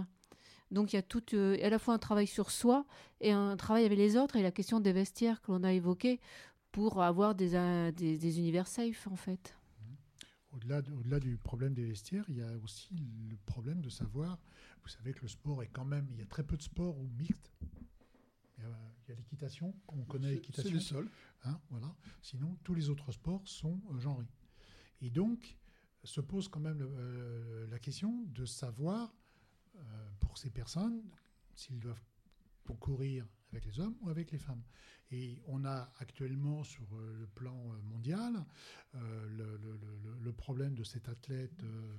[0.71, 2.87] Donc il y a tout euh, à la fois un travail sur soi
[3.21, 6.21] et un travail avec les autres et la question des vestiaires que l'on a évoqué
[6.73, 7.51] pour avoir des,
[7.97, 9.57] des, des univers safe en fait.
[10.53, 12.89] Au-delà de- au-delà du problème des vestiaires, il y a aussi
[13.29, 14.39] le problème de savoir,
[14.83, 16.99] vous savez que le sport est quand même, il y a très peu de sports
[16.99, 17.51] ou mixtes.
[18.59, 18.71] Il y a,
[19.07, 20.71] il y a l'équitation, on connaît C'est- l'équitation.
[20.71, 21.09] c'est les seuls.
[21.45, 21.95] Hein, voilà.
[22.21, 24.27] Sinon, tous les autres sports sont euh, genrés.
[25.03, 25.57] Et donc,
[26.05, 29.20] se pose quand même le- euh, la question de savoir, euh,
[30.21, 31.03] pour ces personnes,
[31.55, 32.03] s'ils doivent
[32.65, 34.63] concourir avec les hommes ou avec les femmes.
[35.11, 38.45] Et on a actuellement sur euh, le plan euh, mondial
[38.95, 39.27] euh,
[40.23, 41.97] le, problème de cet athlète euh,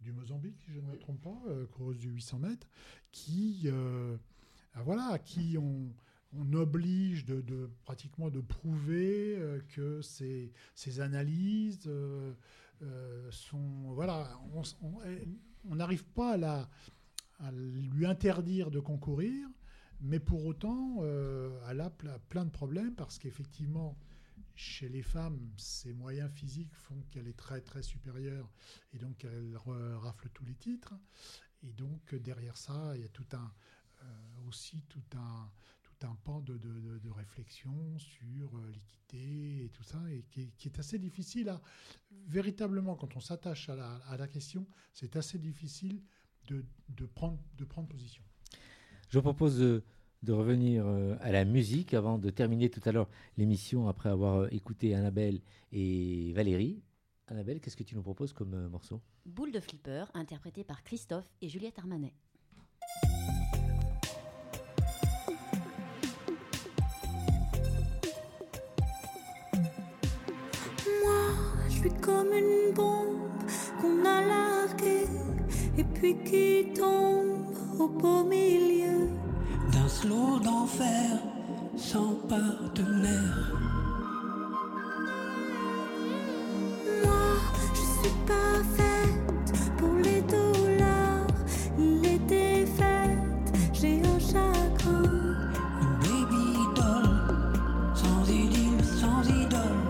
[0.00, 2.66] du Mozambique, si je ne me trompe pas, euh, coureuse du 800 mètres,
[3.12, 4.16] qui, euh,
[4.74, 5.92] ah, voilà, qui on,
[6.32, 12.32] on oblige de, pratiquement de prouver euh, que ces, ces analyses euh,
[12.82, 14.62] euh, sont, voilà, on-
[15.68, 16.68] on n'arrive pas à, la,
[17.38, 19.48] à lui interdire de concourir,
[20.00, 23.96] mais pour autant, euh, elle a ple- plein de problèmes parce qu'effectivement,
[24.54, 28.50] chez les femmes, ses moyens physiques font qu'elle est très très supérieure
[28.92, 30.94] et donc elle rafle tous les titres.
[31.62, 33.52] Et donc derrière ça, il y a tout un
[34.02, 35.50] euh, aussi tout un
[35.82, 40.50] tout un pan de, de- de- réflexion sur euh, l'équité et tout ça, et qui
[40.64, 41.60] est, assez difficile à
[42.26, 46.02] véritablement quand on s'attache à à la question, c'est assez difficile
[46.46, 48.22] de, de prendre de prendre position.
[49.08, 49.82] Je vous propose de,
[50.22, 54.42] de revenir euh, à la musique avant de terminer tout à l'heure l'émission après avoir
[54.42, 55.40] euh, écouté Annabelle
[55.72, 56.82] et Valérie.
[57.28, 59.00] Annabelle, qu'est-ce que tu nous proposes comme euh, morceau?
[59.24, 62.12] Boule de flipper, interprété par Christophe et Juliette Armanet.
[71.02, 71.34] Moi,
[71.68, 73.28] je suis comme une bombe
[73.80, 75.06] qu'on a larguée
[75.78, 77.46] et puis qui tombe
[77.78, 79.08] au beau milieu.
[79.72, 81.10] d'un slow d'enfer
[81.76, 83.52] sans partenaire.
[87.04, 87.26] Moi,
[87.74, 91.26] je suis pas faite pour les douleurs,
[91.78, 93.52] les défaites.
[93.72, 95.02] J'ai un chagrin.
[96.00, 97.08] Baby doll,
[97.94, 99.82] sans idylle, sans idole.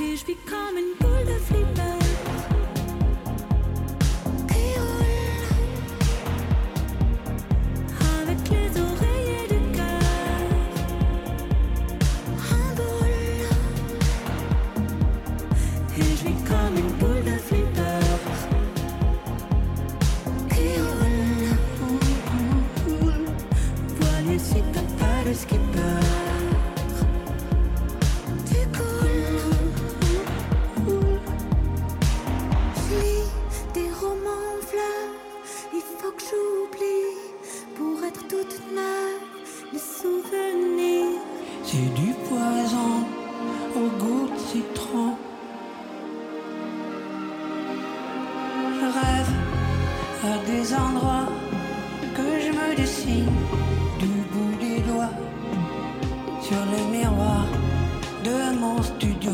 [0.00, 0.96] Et je vis comme une
[58.82, 59.32] studio.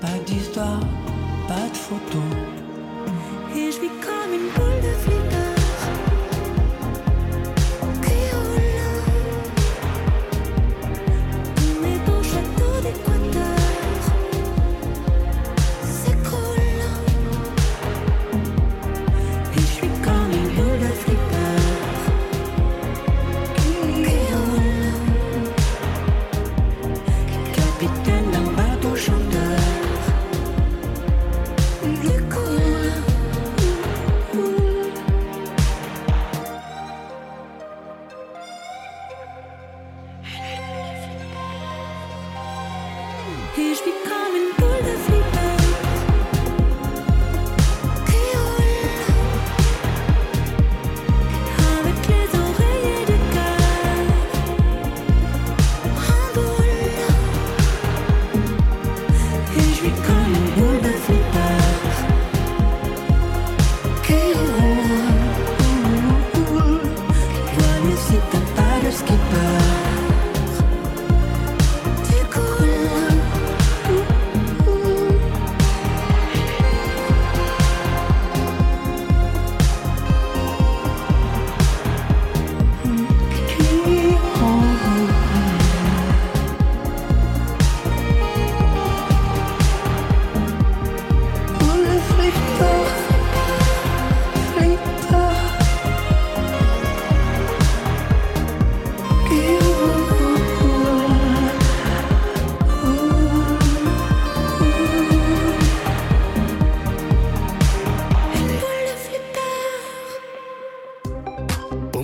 [0.00, 0.80] Pas d'histoire,
[1.48, 2.32] pas de photos.
[3.54, 4.05] Et je vis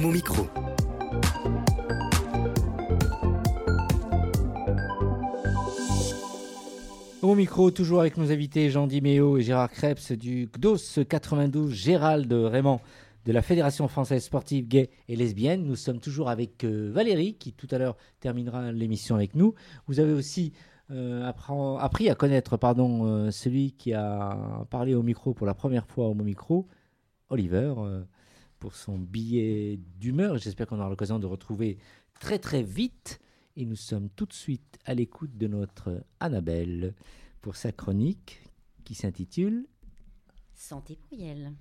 [0.02, 0.48] Homo Micro.
[7.22, 12.32] Au micro, toujours avec nos invités Jean Diméo et Gérard Krebs du GDOS 92, Gérald
[12.32, 12.80] Raymond
[13.26, 15.62] de la Fédération française sportive gay et lesbienne.
[15.64, 19.54] Nous sommes toujours avec euh, Valérie qui tout à l'heure terminera l'émission avec nous.
[19.86, 20.52] Vous avez aussi
[20.90, 21.30] euh,
[21.78, 26.08] appris à connaître pardon, euh, celui qui a parlé au micro pour la première fois
[26.08, 26.66] au micro,
[27.30, 27.72] Oliver,
[28.62, 30.38] pour son billet d'humeur.
[30.38, 31.78] J'espère qu'on aura l'occasion de retrouver
[32.20, 33.18] très très vite.
[33.56, 36.94] Et nous sommes tout de suite à l'écoute de notre Annabelle
[37.40, 38.40] pour sa chronique
[38.84, 39.66] qui s'intitule
[40.54, 41.54] Santé pourrielle.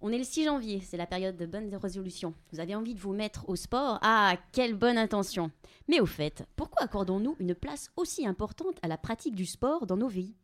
[0.00, 2.34] On est le 6 janvier, c'est la période de bonnes résolutions.
[2.50, 4.00] Vous avez envie de vous mettre au sport?
[4.02, 5.52] Ah, quelle bonne intention
[5.86, 9.96] Mais au fait, pourquoi accordons-nous une place aussi importante à la pratique du sport dans
[9.96, 10.34] nos vies?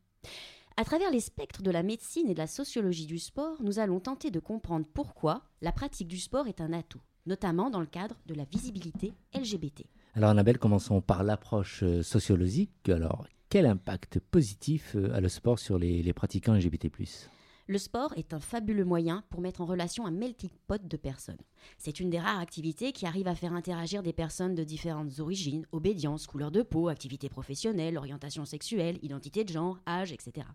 [0.81, 4.01] À travers les spectres de la médecine et de la sociologie du sport, nous allons
[4.01, 8.17] tenter de comprendre pourquoi la pratique du sport est un atout, notamment dans le cadre
[8.25, 9.85] de la visibilité LGBT.
[10.15, 12.89] Alors Annabelle, commençons par l'approche euh, sociologique.
[12.89, 16.87] Alors, quel impact positif euh, a le sport sur les, les pratiquants LGBT⁇
[17.67, 21.37] Le sport est un fabuleux moyen pour mettre en relation un melting pot de personnes.
[21.77, 25.67] C'est une des rares activités qui arrive à faire interagir des personnes de différentes origines,
[25.73, 30.47] obédience, couleur de peau, activité professionnelle, orientation sexuelle, identité de genre, âge, etc.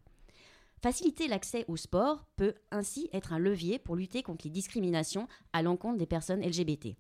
[0.82, 5.61] Faciliter l'accès au sport peut ainsi être un levier pour lutter contre les discriminations à
[5.61, 6.95] l'encontre des personnes LGBT,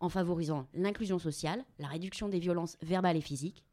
[0.00, 3.64] en favorisant l'inclusion sociale, la réduction des violences verbales et physiques,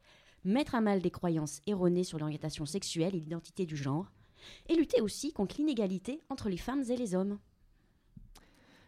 [0.43, 4.11] mettre à mal des croyances erronées sur l'orientation sexuelle et l'identité du genre,
[4.67, 7.39] et lutter aussi contre l'inégalité entre les femmes et les hommes.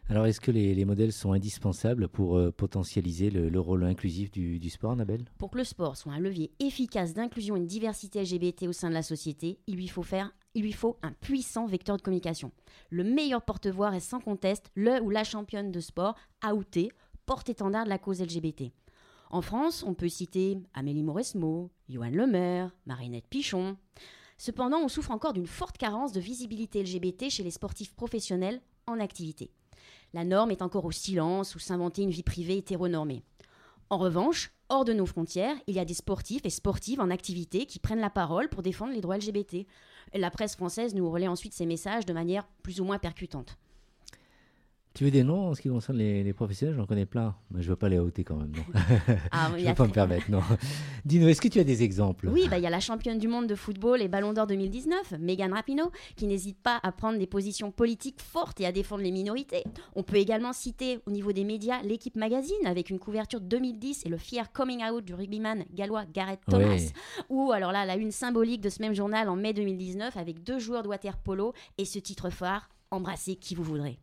[0.08, 4.30] Alors, est-ce que les, les modèles sont indispensables pour euh, potentialiser le, le rôle inclusif
[4.30, 5.24] du, du sport, Annabelle?
[5.36, 8.88] Pour que le sport soit un levier efficace d'inclusion et de diversité LGBT au sein
[8.88, 12.50] de la société, il lui faut faire il lui faut un puissant vecteur de communication.
[12.88, 16.14] Le meilleur porte-voix est sans conteste le ou la championne de sport,
[16.50, 16.90] outée,
[17.26, 18.72] porte-étendard de la cause LGBT.
[19.30, 23.76] En France, on peut citer Amélie Mauresmo, Johan Lemaire, Marinette Pichon.
[24.38, 28.98] Cependant, on souffre encore d'une forte carence de visibilité LGBT chez les sportifs professionnels en
[28.98, 29.50] activité.
[30.16, 33.22] La norme est encore au silence ou s'inventer une vie privée hétéronormée.
[33.90, 37.66] En revanche, hors de nos frontières, il y a des sportifs et sportives en activité
[37.66, 39.66] qui prennent la parole pour défendre les droits LGBT.
[40.14, 43.58] La presse française nous relaie ensuite ces messages de manière plus ou moins percutante.
[44.96, 46.74] Tu veux des noms en ce qui concerne les, les professionnels?
[46.74, 48.50] J'en connais plein, mais je ne veux pas les ôter quand même.
[48.56, 48.62] Non.
[49.30, 50.40] Ah, oui, je ne a peux pas me permettre, non.
[51.04, 52.28] Dis-nous, est-ce que tu as des exemples?
[52.28, 55.16] Oui, bah, il y a la championne du monde de football et Ballon d'Or 2019,
[55.20, 59.10] Megan Rapinoe, qui n'hésite pas à prendre des positions politiques fortes et à défendre les
[59.10, 59.64] minorités.
[59.96, 64.06] On peut également citer au niveau des médias l'équipe magazine avec une couverture de 2010
[64.06, 66.90] et le fier coming out du rugbyman gallois Gareth Thomas.
[67.28, 70.58] Ou alors là, la une symbolique de ce même journal en mai 2019 avec deux
[70.58, 73.98] joueurs de water polo et ce titre phare Embrassez qui vous voudrez.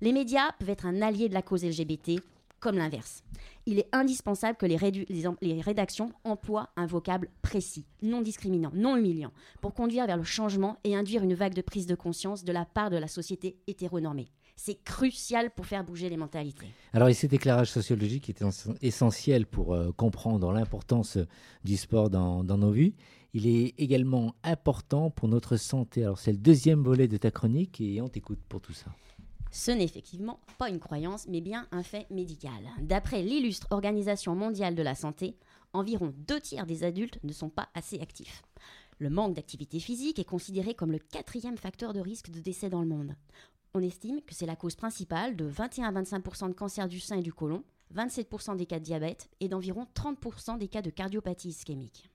[0.00, 2.20] Les médias peuvent être un allié de la cause LGBT,
[2.60, 3.22] comme l'inverse.
[3.66, 9.74] Il est indispensable que les, rédactions emploient un vocable précis, non discriminant, non humiliant, pour
[9.74, 12.90] conduire vers le changement et induire une vague de prise de conscience de la part
[12.90, 14.28] de la société hétéronormée.
[14.56, 16.66] C'est crucial pour faire bouger les mentalités.
[16.92, 18.50] Alors, et cet éclairage sociologique est en-
[18.82, 21.26] essentiel pour euh, comprendre l'importance euh,
[21.62, 22.94] du sport dans, dans nos vies.
[23.34, 26.02] Il est également important pour notre santé.
[26.02, 28.90] Alors, c'est le deuxième volet de ta chronique et on t'écoute pour tout ça.
[29.50, 32.68] Ce n'est effectivement pas une croyance, mais bien un fait médical.
[32.80, 35.36] D'après l'illustre Organisation mondiale de la santé,
[35.72, 38.42] environ deux tiers des adultes ne sont pas assez actifs.
[38.98, 42.80] Le manque d'activité physique est considéré comme le quatrième facteur de risque de décès dans
[42.82, 43.14] le monde.
[43.74, 47.18] On estime que c'est la cause principale de 21 à 25% de cancer du sein
[47.18, 47.62] et du côlon,
[47.94, 52.10] 27% des cas de diabète et d'environ 30% des cas de cardiopathie ischémique.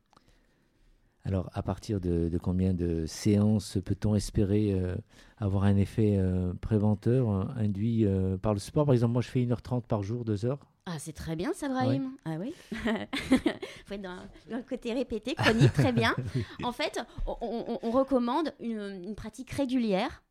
[1.26, 4.96] Alors, à partir de, de combien de séances peut-on espérer euh,
[5.38, 8.86] avoir un effet euh, préventeur euh, induit euh, par le sport?
[8.86, 10.60] Par exemple, moi, je fais 1h30 par jour, 2 heures.
[10.86, 12.12] Ah, c'est très bien ça, Brahim.
[12.26, 12.54] Ah oui
[13.86, 14.18] Faut être dans,
[14.50, 16.14] dans le côté répété, chronique, très bien.
[16.36, 16.44] Oui.
[16.66, 20.24] En fait, on, on- on recommande une, une pratique régulière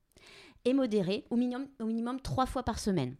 [0.67, 3.17] et modérée, au minimum, au minimum trois fois par semaine.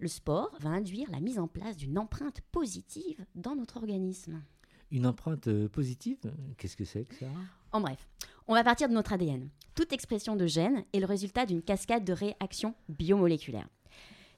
[0.00, 4.42] Le sport va induire la mise en place d'une empreinte positive dans notre organisme.
[4.90, 6.18] Une empreinte euh, positive
[6.58, 7.26] Qu'est-ce que c'est que ça?
[7.72, 8.06] En bref,
[8.46, 9.48] on va partir de notre ADN.
[9.74, 13.68] Toute expression de gène est le résultat d'une cascade de réactions biomoléculaires.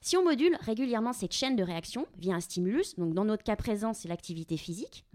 [0.01, 3.55] Si on module régulièrement cette chaîne de réaction via un stimulus, donc dans notre cas
[3.55, 5.05] présent c'est l'activité physique,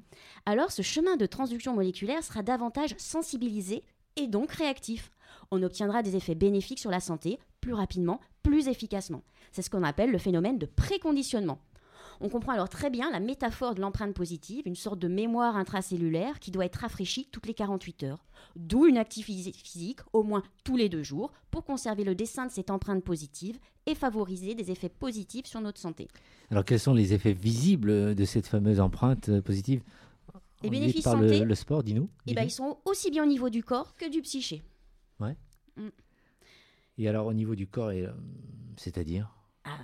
[0.47, 3.83] alors ce chemin de transduction moléculaire sera davantage sensibilisé
[4.17, 5.11] et donc réactif.
[5.51, 9.23] On obtiendra des effets bénéfiques sur la santé plus rapidement, plus efficacement.
[9.53, 11.59] C'est ce qu'on appelle le phénomène de préconditionnement.
[12.21, 16.39] On comprend alors très bien la métaphore de l'empreinte positive, une sorte de mémoire intracellulaire
[16.41, 18.25] qui doit être rafraîchie toutes les 48 heures.
[18.57, 22.53] D'où une activité physique au moins tous les deux jours pour conserver le dessin de
[22.53, 26.09] cette empreinte positive et favoriser des effets positifs sur notre santé.
[26.51, 29.83] Alors, quels sont les effets visibles de cette fameuse empreinte positive
[30.63, 32.09] Les bénéfices par le- santé, le, sport, dis-nous.
[32.27, 34.63] Eh ben, ils sont aussi bien au niveau du corps que du psyché.
[35.21, 35.37] Ouais.
[35.77, 35.89] Mm.
[36.99, 38.13] Et alors, au niveau du corps, euh,
[38.77, 39.29] c'est-à-dire?
[39.65, 39.79] Ah.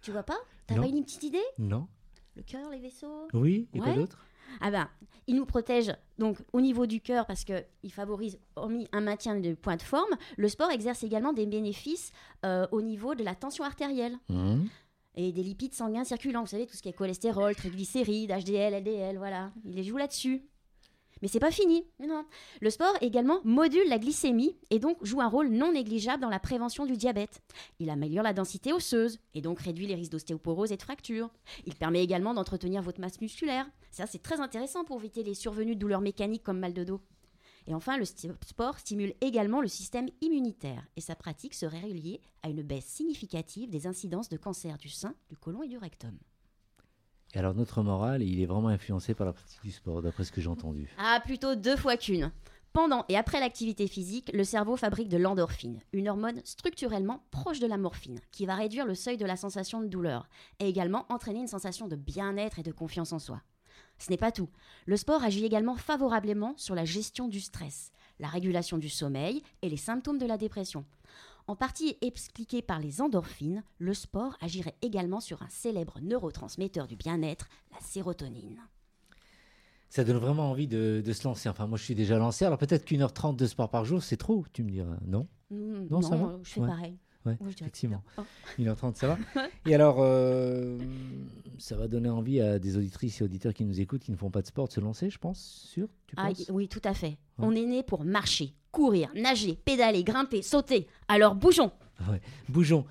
[0.00, 0.38] Tu vois pas?
[0.68, 1.42] T'as pas une petite idée?
[1.58, 1.88] Non
[2.36, 3.28] Le cœur, les vaisseaux?
[3.32, 3.94] Oui, et quoi Ouais.
[3.96, 4.24] d'autre?
[4.60, 4.88] Ah ben,
[5.26, 9.52] il nous protège donc au niveau du cœur parce qu'il favorise, hormis un maintien de
[9.54, 12.12] point de forme, le sport exerce également des bénéfices
[12.46, 14.66] euh, au niveau de la tension artérielle Hum.
[15.16, 16.40] et des lipides sanguins circulants.
[16.42, 19.52] Vous savez, tout ce qui est cholestérol, triglycérides, HDL, LDL, voilà.
[19.64, 20.42] Il les joue là-dessus.
[21.22, 21.84] Mais c'est pas fini.
[22.00, 22.24] Non.
[22.60, 26.38] Le sport également module la glycémie et donc joue un rôle non négligeable dans la
[26.38, 27.40] prévention du diabète.
[27.78, 31.30] Il améliore la densité osseuse et donc réduit les risques d'ostéoporose et de fractures.
[31.66, 33.68] Il permet également d'entretenir votre masse musculaire.
[33.90, 37.00] Ça, c'est très intéressant pour éviter les survenues de douleurs mécaniques comme mal de dos.
[37.66, 42.48] Et enfin, le sport stimule également le système immunitaire et sa pratique serait reliée à
[42.48, 46.16] une baisse significative des incidences de cancer du sein, du côlon et du rectum.
[47.34, 50.32] Et alors, notre moral, il est vraiment influencé par la pratique du sport, d'après ce
[50.32, 50.90] que j'ai entendu.
[50.98, 52.32] Ah, plutôt deux fois qu'une.
[52.72, 57.66] Pendant et après l'activité physique, le cerveau fabrique de l'endorphine, une hormone structurellement proche de
[57.66, 60.28] la morphine, qui va réduire le seuil de la sensation de douleur
[60.60, 63.42] et également entraîner une sensation de bien-être et de confiance en soi.
[63.98, 64.48] Ce n'est pas tout.
[64.86, 69.68] Le sport agit également favorablement sur la gestion du stress, la régulation du sommeil et
[69.68, 70.84] les symptômes de la dépression.
[71.48, 76.94] En partie expliqué par les endorphines, le sport agirait également sur un célèbre neurotransmetteur du
[76.96, 78.60] bien-être, la sérotonine.
[79.88, 81.48] Ça donne vraiment envie de, de se lancer.
[81.48, 82.44] Enfin, moi, je suis déjà lancé.
[82.44, 84.98] Alors, peut-être qu'une heure trente de sport par jour, c'est trop, tu me diras.
[85.06, 85.26] Non?
[85.50, 86.26] Mm, Non, ça va?
[86.26, 86.66] euh, je fais Ouais.
[86.68, 86.98] pareil.
[87.24, 88.02] Ouais, Moi, je dirais effectivement.
[88.18, 88.26] non.
[88.58, 89.18] 1h30, ça va?
[89.66, 90.78] Et alors, euh,
[91.58, 94.30] ça va donner envie à des auditrices et auditeurs qui nous écoutent, qui ne font
[94.30, 96.50] pas de sport, de se lancer, je pense, sûr tu Ah, penses?
[96.50, 97.16] oui, tout à fait.
[97.38, 100.86] On est né pour marcher, courir, nager, pédaler, grimper, sauter.
[101.08, 101.72] Alors bougeons
[102.08, 102.20] Ouais.
[102.48, 102.84] Bougeons.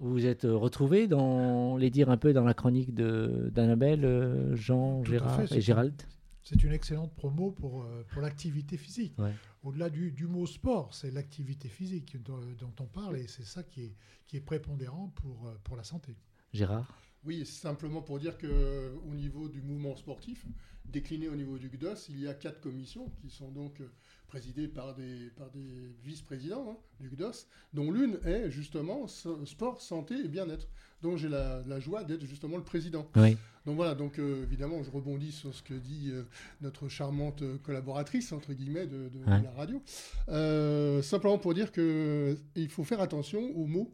[0.00, 4.04] Vous vous êtes euh, retrouvés dans les dire un peu dans la chronique de d'Annabelle,
[4.04, 6.02] euh, Jean, Tout Gérard fait, et Gérald
[6.42, 9.14] C'est une excellente promo pour, euh, pour l'activité physique.
[9.18, 9.32] Ouais.
[9.62, 13.62] Au-delà du, du mot sport, c'est l'activité physique dont, dont on parle et c'est ça
[13.62, 16.16] qui est, qui est prépondérant pour, pour la santé.
[16.54, 20.46] Gérard Oui, simplement pour dire que au niveau du mouvement sportif,
[20.86, 23.82] décliné au niveau du GDOS, il y a quatre commissions qui sont donc
[24.30, 29.06] présidées par des, par des vice-présidents hein, du GDOS, dont l'une est justement
[29.44, 30.68] sport, santé et bien-être.
[31.02, 33.08] Donc j'ai la, la joie d'être justement le président.
[33.16, 33.36] Oui.
[33.66, 36.22] Donc voilà, donc euh, évidemment, je rebondis sur ce que dit euh,
[36.62, 39.42] notre charmante euh, collaboratrice, entre guillemets, de, de- de Ouais.
[39.42, 39.82] la radio.
[40.28, 43.90] Euh, simplement pour dire qu'il faut faire attention aux mots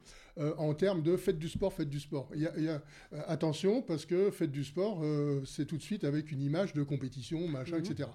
[0.58, 2.28] en termes de faites du sport, faites du sport.
[2.34, 2.82] Il y a, y a,
[3.26, 5.02] attention parce que faites du sport,
[5.46, 7.84] c'est tout de suite avec une image de compétition, machin, Mhm.
[7.86, 8.08] etc.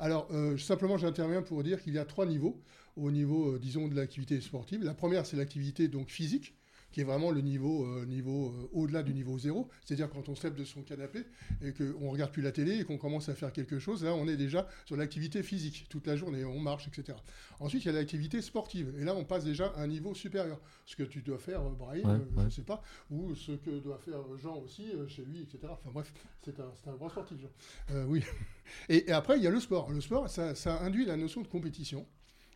[0.00, 2.58] Alors, euh, simplement, j'interviens pour dire qu'il y a trois niveaux
[2.96, 4.82] au niveau, euh, disons, de l'activité sportive.
[4.82, 6.54] La première, c'est l'activité donc physique
[6.92, 10.34] qui est vraiment le niveau, euh, niveau euh, au-delà du niveau zéro, c'est-à-dire quand on
[10.34, 11.24] se lève de son canapé
[11.62, 14.26] et qu'on regarde plus la télé et qu'on commence à faire quelque chose, là on
[14.28, 17.16] est déjà sur l'activité physique toute la journée, on marche, etc.
[17.60, 20.60] Ensuite il y a l'activité sportive et là on passe déjà à un niveau supérieur,
[20.86, 22.44] ce que tu dois faire euh, Ouais, euh, je ouais.
[22.44, 25.58] ne sais pas, ou ce que doit faire Jean aussi chez lui, etc.
[25.70, 26.12] Enfin bref,
[26.42, 28.04] c'est un, c'est un grand sportif Jean.
[28.08, 28.22] Oui.
[28.88, 29.90] Et, et après il y a le sport.
[29.90, 32.06] Le sport ça, ça induit la notion de compétition.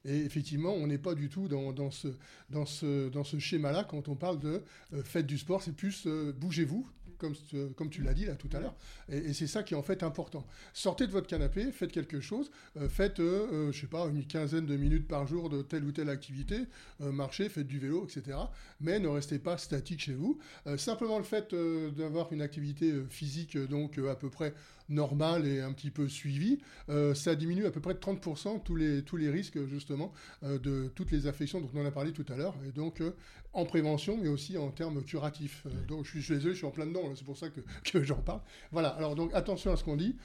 [0.05, 2.09] Et effectivement, on n'est pas du tout dans, dans ce,
[2.51, 6.05] dans ce, dans ce schéma-là quand on parle de euh, faites du sport, c'est plus
[6.07, 6.87] euh, bougez-vous,
[7.17, 7.35] comme,
[7.77, 8.75] comme tu l'as dit là tout à l'heure.
[9.09, 10.47] Et, et c'est ça qui est en fait important.
[10.75, 14.67] Sortez de votre canapé, faites quelque chose, euh, faites, euh, je sais pas, une quinzaine
[14.67, 16.59] de minutes par jour de telle ou telle activité,
[17.01, 18.37] marchez, faites du vélo, etc.
[18.81, 20.39] Mais ne restez pas statique chez vous.
[20.77, 21.55] Simplement le fait
[21.97, 24.55] d'avoir une activité physique donc à peu près
[24.89, 26.59] normale et un petit peu suivie,
[26.89, 30.13] euh, ça diminue à peu près de 30% tous les, tous les risques justement
[30.43, 32.55] euh, de toutes les affections dont on a parlé tout à l'heure.
[32.67, 33.13] Et donc euh,
[33.53, 35.67] en prévention, mais aussi en termes curatifs.
[35.87, 37.61] Donc je suis, désolé, je suis en plein dedans, c'est pour ça que,
[37.91, 38.41] que j'en parle.
[38.73, 40.17] Voilà, alors donc attention à ce qu'on dit.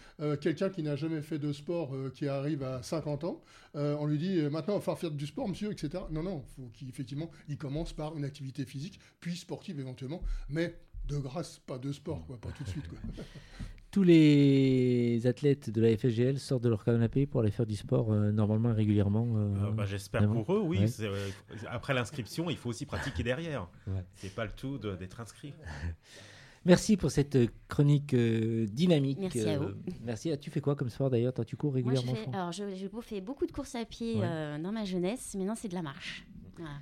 [0.42, 3.44] Quelqu'un qui n'a jamais fait de sport, qui arrive à 50 ans,
[3.76, 6.04] on lui dit maintenant il va falloir faire du sport, monsieur, etc.
[6.10, 10.80] Non, non, il faut qu'effectivement il commence par une activité physique, puis sportive éventuellement, mais
[11.08, 12.88] de grâce, pas de sport, quoi, pas tout de suite.
[12.88, 12.98] Quoi.
[13.92, 18.12] Tous les athlètes de la FSGL sortent de leur canapé pour aller faire du sport
[18.14, 19.26] euh, normalement et régulièrement.
[19.36, 20.78] euh, Euh, bah, J'espère pour eux, oui.
[20.80, 20.86] Ouais.
[21.02, 21.30] Euh,
[21.68, 23.68] après l'inscription, il faut aussi pratiquer derrière.
[23.88, 24.04] Ouais.
[24.16, 25.54] C'est pas le tout d'être inscrit.
[26.66, 29.18] Merci pour cette euh, chronique euh, dynamique.
[29.20, 29.92] Merci à euh, vous.
[30.04, 30.30] merci.
[30.30, 31.34] Ah, tu fais quoi comme sport d'ailleurs?
[31.48, 33.86] Tu cours Moi, je régulièrement fais, je alors, je- j'ai fait beaucoup de courses à
[33.86, 34.22] pied Ouais.
[34.26, 35.34] euh, dans ma jeunesse.
[35.36, 36.28] Maintenant, c'est de la marche.
[36.58, 36.74] Voilà.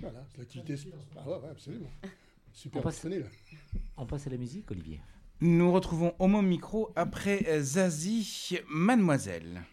[0.00, 1.42] Voilà, c'est l'activité sport.
[1.44, 1.90] Ah absolument.
[2.52, 3.16] Super On passe- là.
[3.98, 5.00] On passe à la musique, Olivier.
[5.42, 9.64] Nous retrouvons Homo Micro après euh, Zazie, Mademoiselle.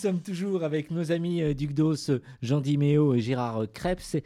[0.00, 2.10] Sommes toujours avec nos amis euh, Duc d'Os,
[2.42, 4.16] Jean Diméo et Gérard Krebs,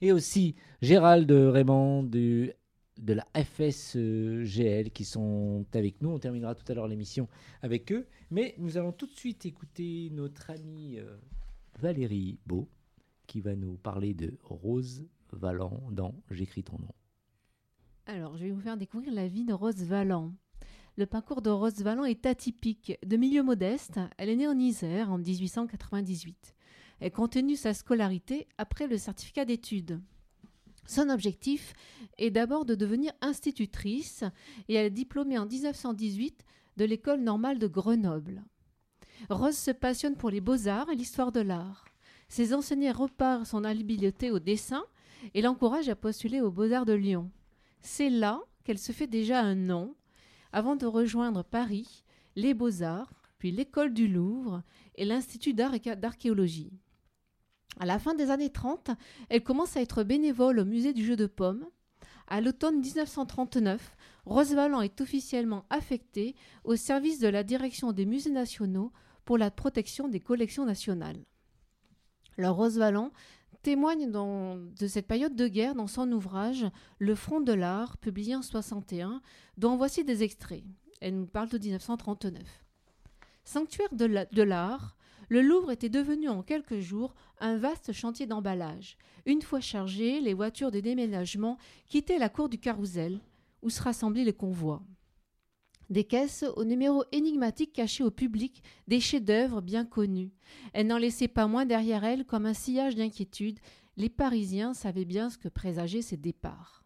[0.00, 2.52] et- aussi Gérald Raymond du-
[2.98, 6.10] de la FSGL qui sont avec nous.
[6.10, 7.28] On terminera tout à l'heure l'émission
[7.62, 8.06] avec eux.
[8.30, 11.16] Mais nous allons tout de suite écouter notre amie euh,
[11.80, 12.68] Valérie Beau
[13.26, 16.94] qui va nous parler de Rose Valland dans J'écris ton nom.
[18.06, 20.32] Alors, je vais vous faire découvrir la vie de Rose Valland.
[20.98, 22.98] Le parcours de Rose Valland est atypique.
[23.04, 26.54] De milieu modeste, elle est née en Isère en 1898.
[27.00, 30.00] Elle continue sa scolarité après le certificat d'études.
[30.86, 31.74] Son objectif
[32.16, 34.24] est d'abord de devenir institutrice
[34.68, 36.44] et elle est diplômée en 1918
[36.78, 38.42] de l'école normale de Grenoble.
[39.28, 41.84] Rose se passionne pour les beaux-arts et l'histoire de l'art.
[42.28, 44.84] Ses enseignants repartent son habileté au dessin
[45.34, 47.30] et l'encouragent à postuler aux Beaux-Arts de Lyon.
[47.80, 49.94] C'est là qu'elle se fait déjà un nom,
[50.56, 52.02] avant de rejoindre Paris,
[52.34, 54.62] les Beaux-Arts, puis l'École du Louvre
[54.94, 56.72] et l'Institut d'archéologie.
[57.78, 58.92] À la fin des années 30,
[59.28, 61.66] elle commence à être bénévole au musée du jeu de paume.
[62.26, 66.34] À l'automne 1939, Rose Valland est officiellement affectée
[66.64, 68.92] au service de la direction des musées nationaux
[69.26, 71.22] pour la protection des collections nationales.
[72.38, 72.78] Alors Rose
[73.66, 76.64] témoigne de cette période de guerre dans son ouvrage
[77.00, 79.20] Le front de l'art, publié en 61,
[79.56, 80.62] dont voici des extraits.
[81.00, 82.44] Elle nous parle de 1939.
[83.42, 84.96] Sanctuaire de la- de l'art,
[85.28, 88.96] le Louvre était devenu en quelques jours un vaste chantier d'emballage.
[89.24, 91.58] Une fois chargées, les voitures de déménagement
[91.88, 93.18] quittaient la cour du carrousel,
[93.62, 94.80] où se rassemblaient les convois.
[95.88, 100.32] Des caisses aux numéros énigmatiques cachés au public des chefs-d'œuvre bien connus.
[100.72, 103.60] Elle n'en laissait pas moins derrière elle comme un sillage d'inquiétude.
[103.96, 106.82] Les Parisiens savaient bien ce que présageaient ces départs.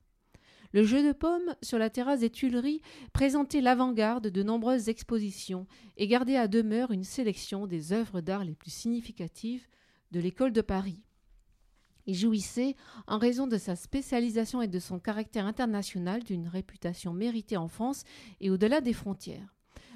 [0.72, 2.82] Le jeu de pommes sur la terrasse des Tuileries
[3.12, 8.54] présentait l'avant-garde de nombreuses expositions et gardait à demeure une sélection des œuvres d'art les
[8.54, 9.66] plus significatives
[10.12, 11.02] de l'école de Paris.
[12.06, 12.76] Il jouissait,
[13.06, 18.04] en raison de sa spécialisation et de son caractère international, d'une réputation méritée en France
[18.40, 19.54] et au-delà des frontières.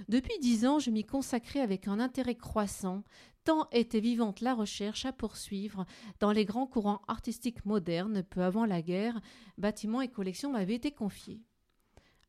[0.09, 3.05] Depuis dix ans, je m'y consacrais avec un intérêt croissant,
[3.44, 5.86] tant était vivante la recherche à poursuivre
[6.20, 9.20] dans les grands courants artistiques modernes, peu avant la guerre,
[9.59, 11.40] bâtiments et collections m'avaient été confiés.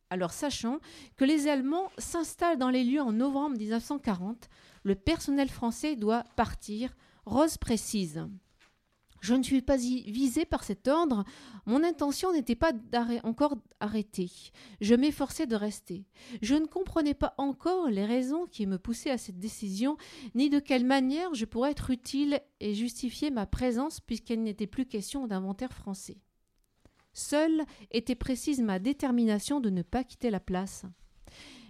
[0.09, 0.79] Alors sachant
[1.17, 4.49] que les Allemands s'installent dans les lieux en novembre 1940,
[4.83, 6.95] le personnel français doit partir,
[7.25, 8.27] Rose précise.
[9.21, 11.23] Je ne suis pas visée par cet ordre.
[11.65, 12.73] Mon intention n'était pas
[13.23, 14.29] encore arrêtée.
[14.81, 16.05] Je m'efforçais de rester.
[16.41, 19.97] Je ne comprenais pas encore les raisons qui me poussaient à cette décision,
[20.35, 24.85] ni de quelle manière je pourrais être utile et justifier ma présence puisqu'il n'était plus
[24.85, 26.17] question d'inventaire français.
[27.13, 30.85] Seule était précise ma détermination de ne pas quitter la place.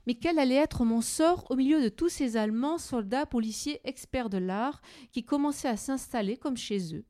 [0.08, 4.30] Mais quel allait être mon sort au milieu de tous ces Allemands, soldats, policiers, experts
[4.30, 4.82] de l'art,
[5.12, 7.06] qui commençaient à s'installer comme chez eux,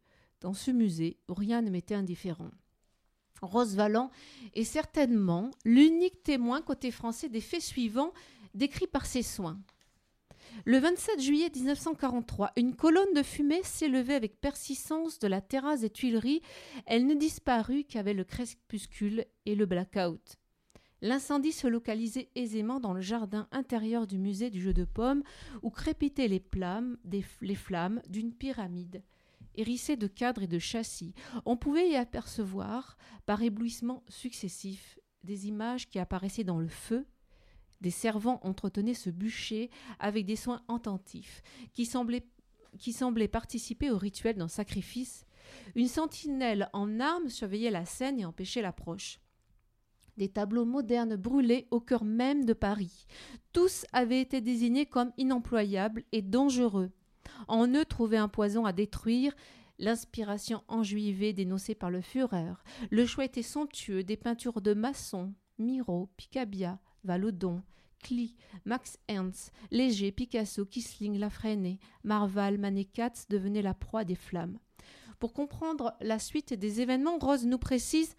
[0.46, 2.52] dans ce musée rien ne m'était indifférent
[3.41, 4.12] Rose Valland
[4.54, 8.14] est certainement l'unique témoin côté français des faits suivants
[8.54, 9.60] décrits par ses soins.
[10.66, 15.89] Le 27 juillet 1943, une colonne de fumée s'élevait avec persistance de la terrasse des
[15.89, 16.43] Tuileries.
[16.86, 20.38] Elle ne disparut qu'avec le crépuscule et le blackout.
[21.02, 25.24] L'incendie se localisait aisément dans le jardin intérieur du musée du jeu de pommes,
[25.64, 29.02] où crépitaient les flammes d'une pyramide
[29.58, 31.14] hérissée de cadres et de châssis.
[31.45, 37.06] On pouvait y apercevoir, par éblouissements successifs, des images qui apparaissaient dans le feu.
[37.82, 41.41] Des servants entretenaient ce bûcher avec des soins attentifs,
[41.74, 42.26] qui semblaient,
[42.80, 45.26] qui semblaient participer au rituel d'un sacrifice.
[45.76, 49.20] Une sentinelle en armes surveillait la scène et empêchait l'approche.
[50.18, 53.06] Des tableaux modernes brûlaient au cœur même de Paris.
[53.51, 56.91] Tous avaient été désignés comme inemployables et dangereux.
[57.48, 59.34] En eux trouvait un poison à détruire,
[59.80, 62.54] l'inspiration enjuivée dénoncée par le Führer.
[62.92, 67.62] Le choix était somptueux, des peintures de Masson, Miro, Picabia, Valodon,
[68.04, 74.60] Klee, Max Ernst, Léger, Picasso, Kisling, Lafresnay, Marval, Manet Katz devenaient la proie des flammes.
[75.20, 78.16] Pour comprendre la suite des événements, Rose nous précise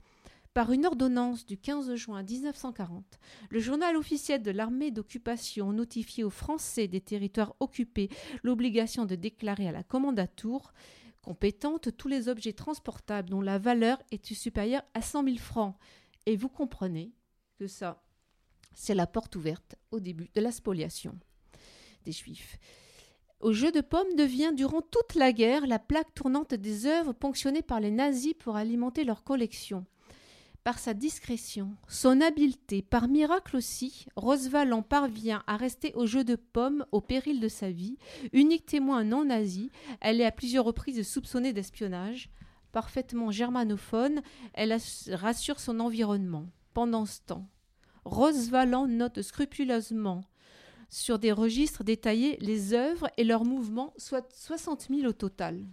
[0.57, 3.19] par une ordonnance du 15 juin 1940,
[3.51, 8.09] le journal officiel de l'armée d'occupation notifiait aux Français des territoires occupés
[8.43, 10.73] l'obligation de déclarer à la commandature
[11.21, 15.77] compétente tous les objets transportables dont la valeur était supérieure à 100 000 francs.
[16.25, 17.13] Et vous comprenez
[17.59, 18.03] que ça,
[18.73, 21.19] c'est la porte ouverte au début de la spoliation
[22.07, 22.59] des Juifs.
[23.41, 27.61] Au jeu de pommes devient durant toute la guerre la plaque tournante des œuvres ponctionnées
[27.61, 29.85] par les nazis pour alimenter leur collection.
[30.67, 36.35] Par sa discrétion, son habileté, par miracle aussi, Roseval parvient à rester au jeu de
[36.35, 37.99] pommes au péril de sa vie.
[38.33, 42.31] Unique témoin non nazi, elle est à plusieurs reprises soupçonnée d'espionnage.
[42.73, 44.23] Parfaitement germanophone,
[44.55, 46.49] elle ass- rassure son environnement.
[46.75, 47.49] Pendant ce temps,
[48.05, 50.25] Valland note scrupuleusement
[50.89, 55.65] sur des registres détaillés les œuvres et leurs mouvements, soit 60 000 au total.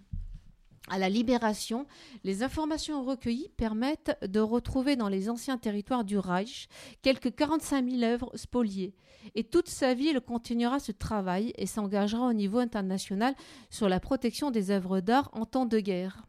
[0.90, 1.88] À la Libération,
[2.26, 6.68] les informations recueillies permettent de retrouver dans les anciens territoires du Reich
[7.02, 8.94] quelques 45 000 œuvres spoliées.
[9.36, 13.34] Et toute sa vie, elle continuera ce travail et s'engagera au niveau international
[13.70, 16.26] sur la protection des œuvres d'art en temps de guerre.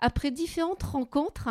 [0.00, 1.50] Après différentes rencontres,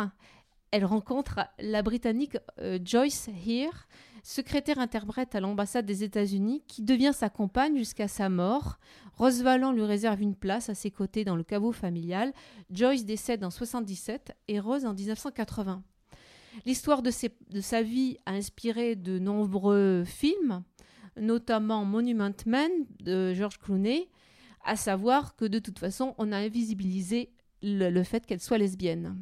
[0.70, 3.88] elle rencontre la Britannique euh, Joyce Heer,
[4.22, 8.78] secrétaire interprète à l'ambassade des États-Unis, qui devient sa compagne jusqu'à sa mort.
[9.14, 12.32] Rose Valland lui réserve une place à ses côtés dans le caveau familial.
[12.70, 15.82] Joyce décède en 77 et Rose en 1980.
[16.66, 20.62] L'histoire de, sa vie a inspiré de nombreux films,
[21.16, 24.08] notamment Monument Man de George Clooney,
[24.64, 27.30] à savoir que de toute façon, on a invisibilisé
[27.62, 29.16] le, le fait qu'elle soit lesbienne.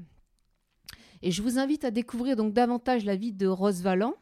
[1.22, 4.14] Et je vous invite à découvrir donc davantage la vie de Rose Valland,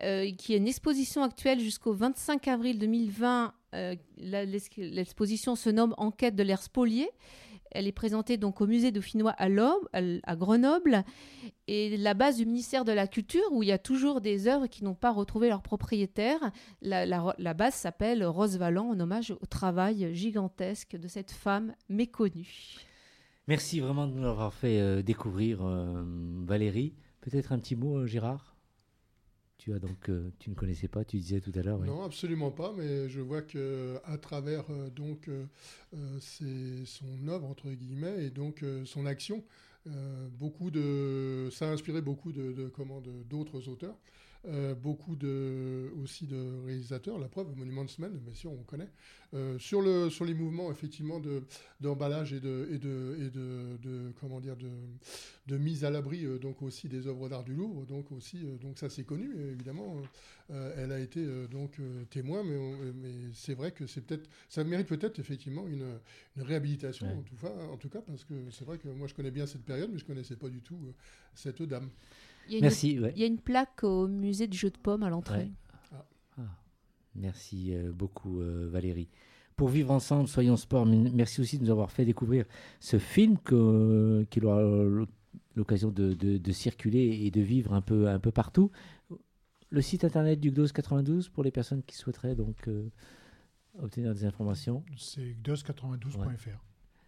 [0.00, 3.54] qui est une exposition actuelle jusqu'au 25 avril 2020.
[3.74, 7.10] Euh, L'exposition se nomme Enquête de l'ère spoliée.
[7.74, 9.48] Elle est présentée donc au musée dauphinois à,
[10.24, 11.04] à Grenoble
[11.68, 14.66] et la base du ministère de la Culture où il y a toujours des œuvres
[14.66, 16.38] qui n'ont pas retrouvé leur propriétaire.
[16.82, 22.76] La, base s'appelle Rose Valland en hommage au travail gigantesque de cette femme méconnue.
[23.48, 26.04] Merci vraiment de nous l'avoir fait euh, découvrir, euh,
[26.44, 26.94] Valérie.
[27.22, 28.51] Peut-être un petit mot, euh, Gérard?
[29.62, 31.78] Tu donc, euh, tu ne connaissais pas, tu disais tout à l'heure.
[31.78, 35.44] Non, absolument pas, mais je vois que à travers euh, donc euh,
[35.94, 39.44] euh, c'est son œuvre entre guillemets et donc son action,
[40.36, 43.00] beaucoup de ça a inspiré beaucoup de, de comment
[43.30, 43.96] d'autres auteurs,
[44.46, 47.18] euh, beaucoup de aussi de réalisateurs.
[47.18, 48.88] La preuve, Monument Man, bien sûr, on connaît.
[49.34, 51.42] Euh, sur le sur les mouvements effectivement de
[51.80, 54.68] d'emballage et de et de et de, de- comment dire de
[55.46, 58.78] de mise à l'abri euh, donc aussi des œuvres d'art du Louvre donc aussi donc
[58.78, 60.02] ça c'est connu évidemment
[60.76, 61.78] elle a été donc
[62.10, 65.86] témoin mais on- mais c'est vrai que c'est peut-être ça mérite peut-être effectivement une,
[66.36, 67.14] une réhabilitation Ouais.
[67.14, 69.46] en tout cas en tout cas parce que c'est vrai que moi je connais bien
[69.46, 70.78] cette période mais je connaissais pas du tout
[71.34, 71.88] cette dame
[72.48, 73.12] Il y a une- Merci, ouais.
[73.14, 75.50] Il y a une plaque au musée du jeu de pommes à l'entrée.
[75.92, 75.98] Ouais.
[76.38, 76.42] Ah,
[77.14, 79.08] Merci euh, beaucoup, euh, Valérie.
[79.56, 80.86] Pour vivre ensemble, soyons sport.
[80.86, 82.46] Merci aussi de nous avoir fait découvrir
[82.80, 84.62] ce film que- qu'il aura
[85.54, 88.70] l'occasion de, de- de circuler et de vivre un peu, un peu partout.
[89.70, 92.88] Le site internet du GDOS 92 pour les personnes qui souhaiteraient donc euh,
[93.78, 94.82] obtenir des informations.
[94.96, 96.58] C'est gdos92.fr.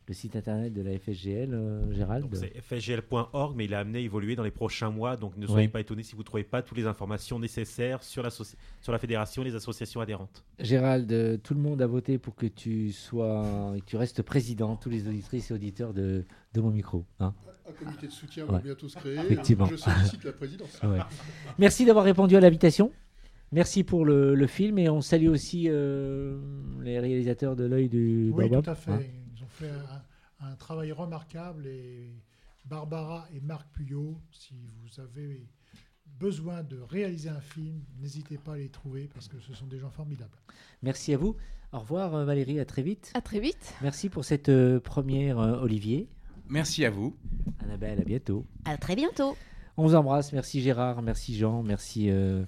[0.06, 2.24] Le site internet de la FSGL, euh, Gérald.
[2.24, 5.16] Donc, C'est fsgl.org, mais il est amené à évoluer dans les prochains mois.
[5.16, 5.52] Donc ne Ouais.
[5.52, 8.92] soyez pas étonnés si vous ne trouvez pas toutes les informations nécessaires sur la, sur
[8.92, 10.44] la fédération et les associations adhérentes.
[10.58, 14.76] Gérald, euh, tout le monde a voté pour que tu sois, que tu restes président,
[14.76, 17.06] tous les auditrices et auditeurs de, de mon micro.
[17.20, 17.32] hein.
[17.66, 18.52] un comité de soutien Ouais.
[18.52, 19.64] va bientôt se créer Effectivement.
[19.64, 20.98] je sollicite la présidence Ouais.
[21.58, 22.92] Merci d'avoir répondu à l'invitation.
[23.52, 26.38] Merci pour le, le film et on salue aussi euh,
[26.82, 28.90] les réalisateurs de l'œil du Oui, Baobab, tout à fait.
[28.90, 29.00] hein.
[29.54, 32.12] Fait un, un travail remarquable et
[32.64, 35.46] Barbara et Marc Puyot, si vous avez
[36.18, 39.78] besoin de réaliser un film, n'hésitez pas à les trouver parce que ce sont des
[39.78, 40.36] gens formidables.
[40.82, 41.36] Merci à vous.
[41.72, 43.10] Au revoir euh, Valérie, à très vite.
[43.14, 43.74] À très vite.
[43.82, 46.08] Merci pour cette euh, première euh, Olivier.
[46.48, 47.16] Merci à vous.
[47.60, 48.46] Annabelle, à bientôt.
[48.64, 49.36] À très bientôt.
[49.76, 50.32] On vous embrasse.
[50.32, 52.44] Merci Gérard, merci Jean, merci euh,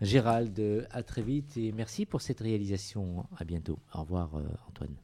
[0.00, 0.86] Gérald.
[0.90, 3.26] À très vite et merci pour cette réalisation.
[3.36, 3.78] À bientôt.
[3.92, 4.94] Au revoir euh, Antoine.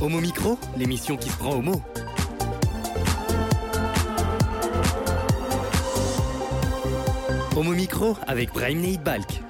[0.00, 1.82] Homo Micro, l'émission qui se prend au mot.
[7.56, 9.45] Homo Micro avec Brahim Balk.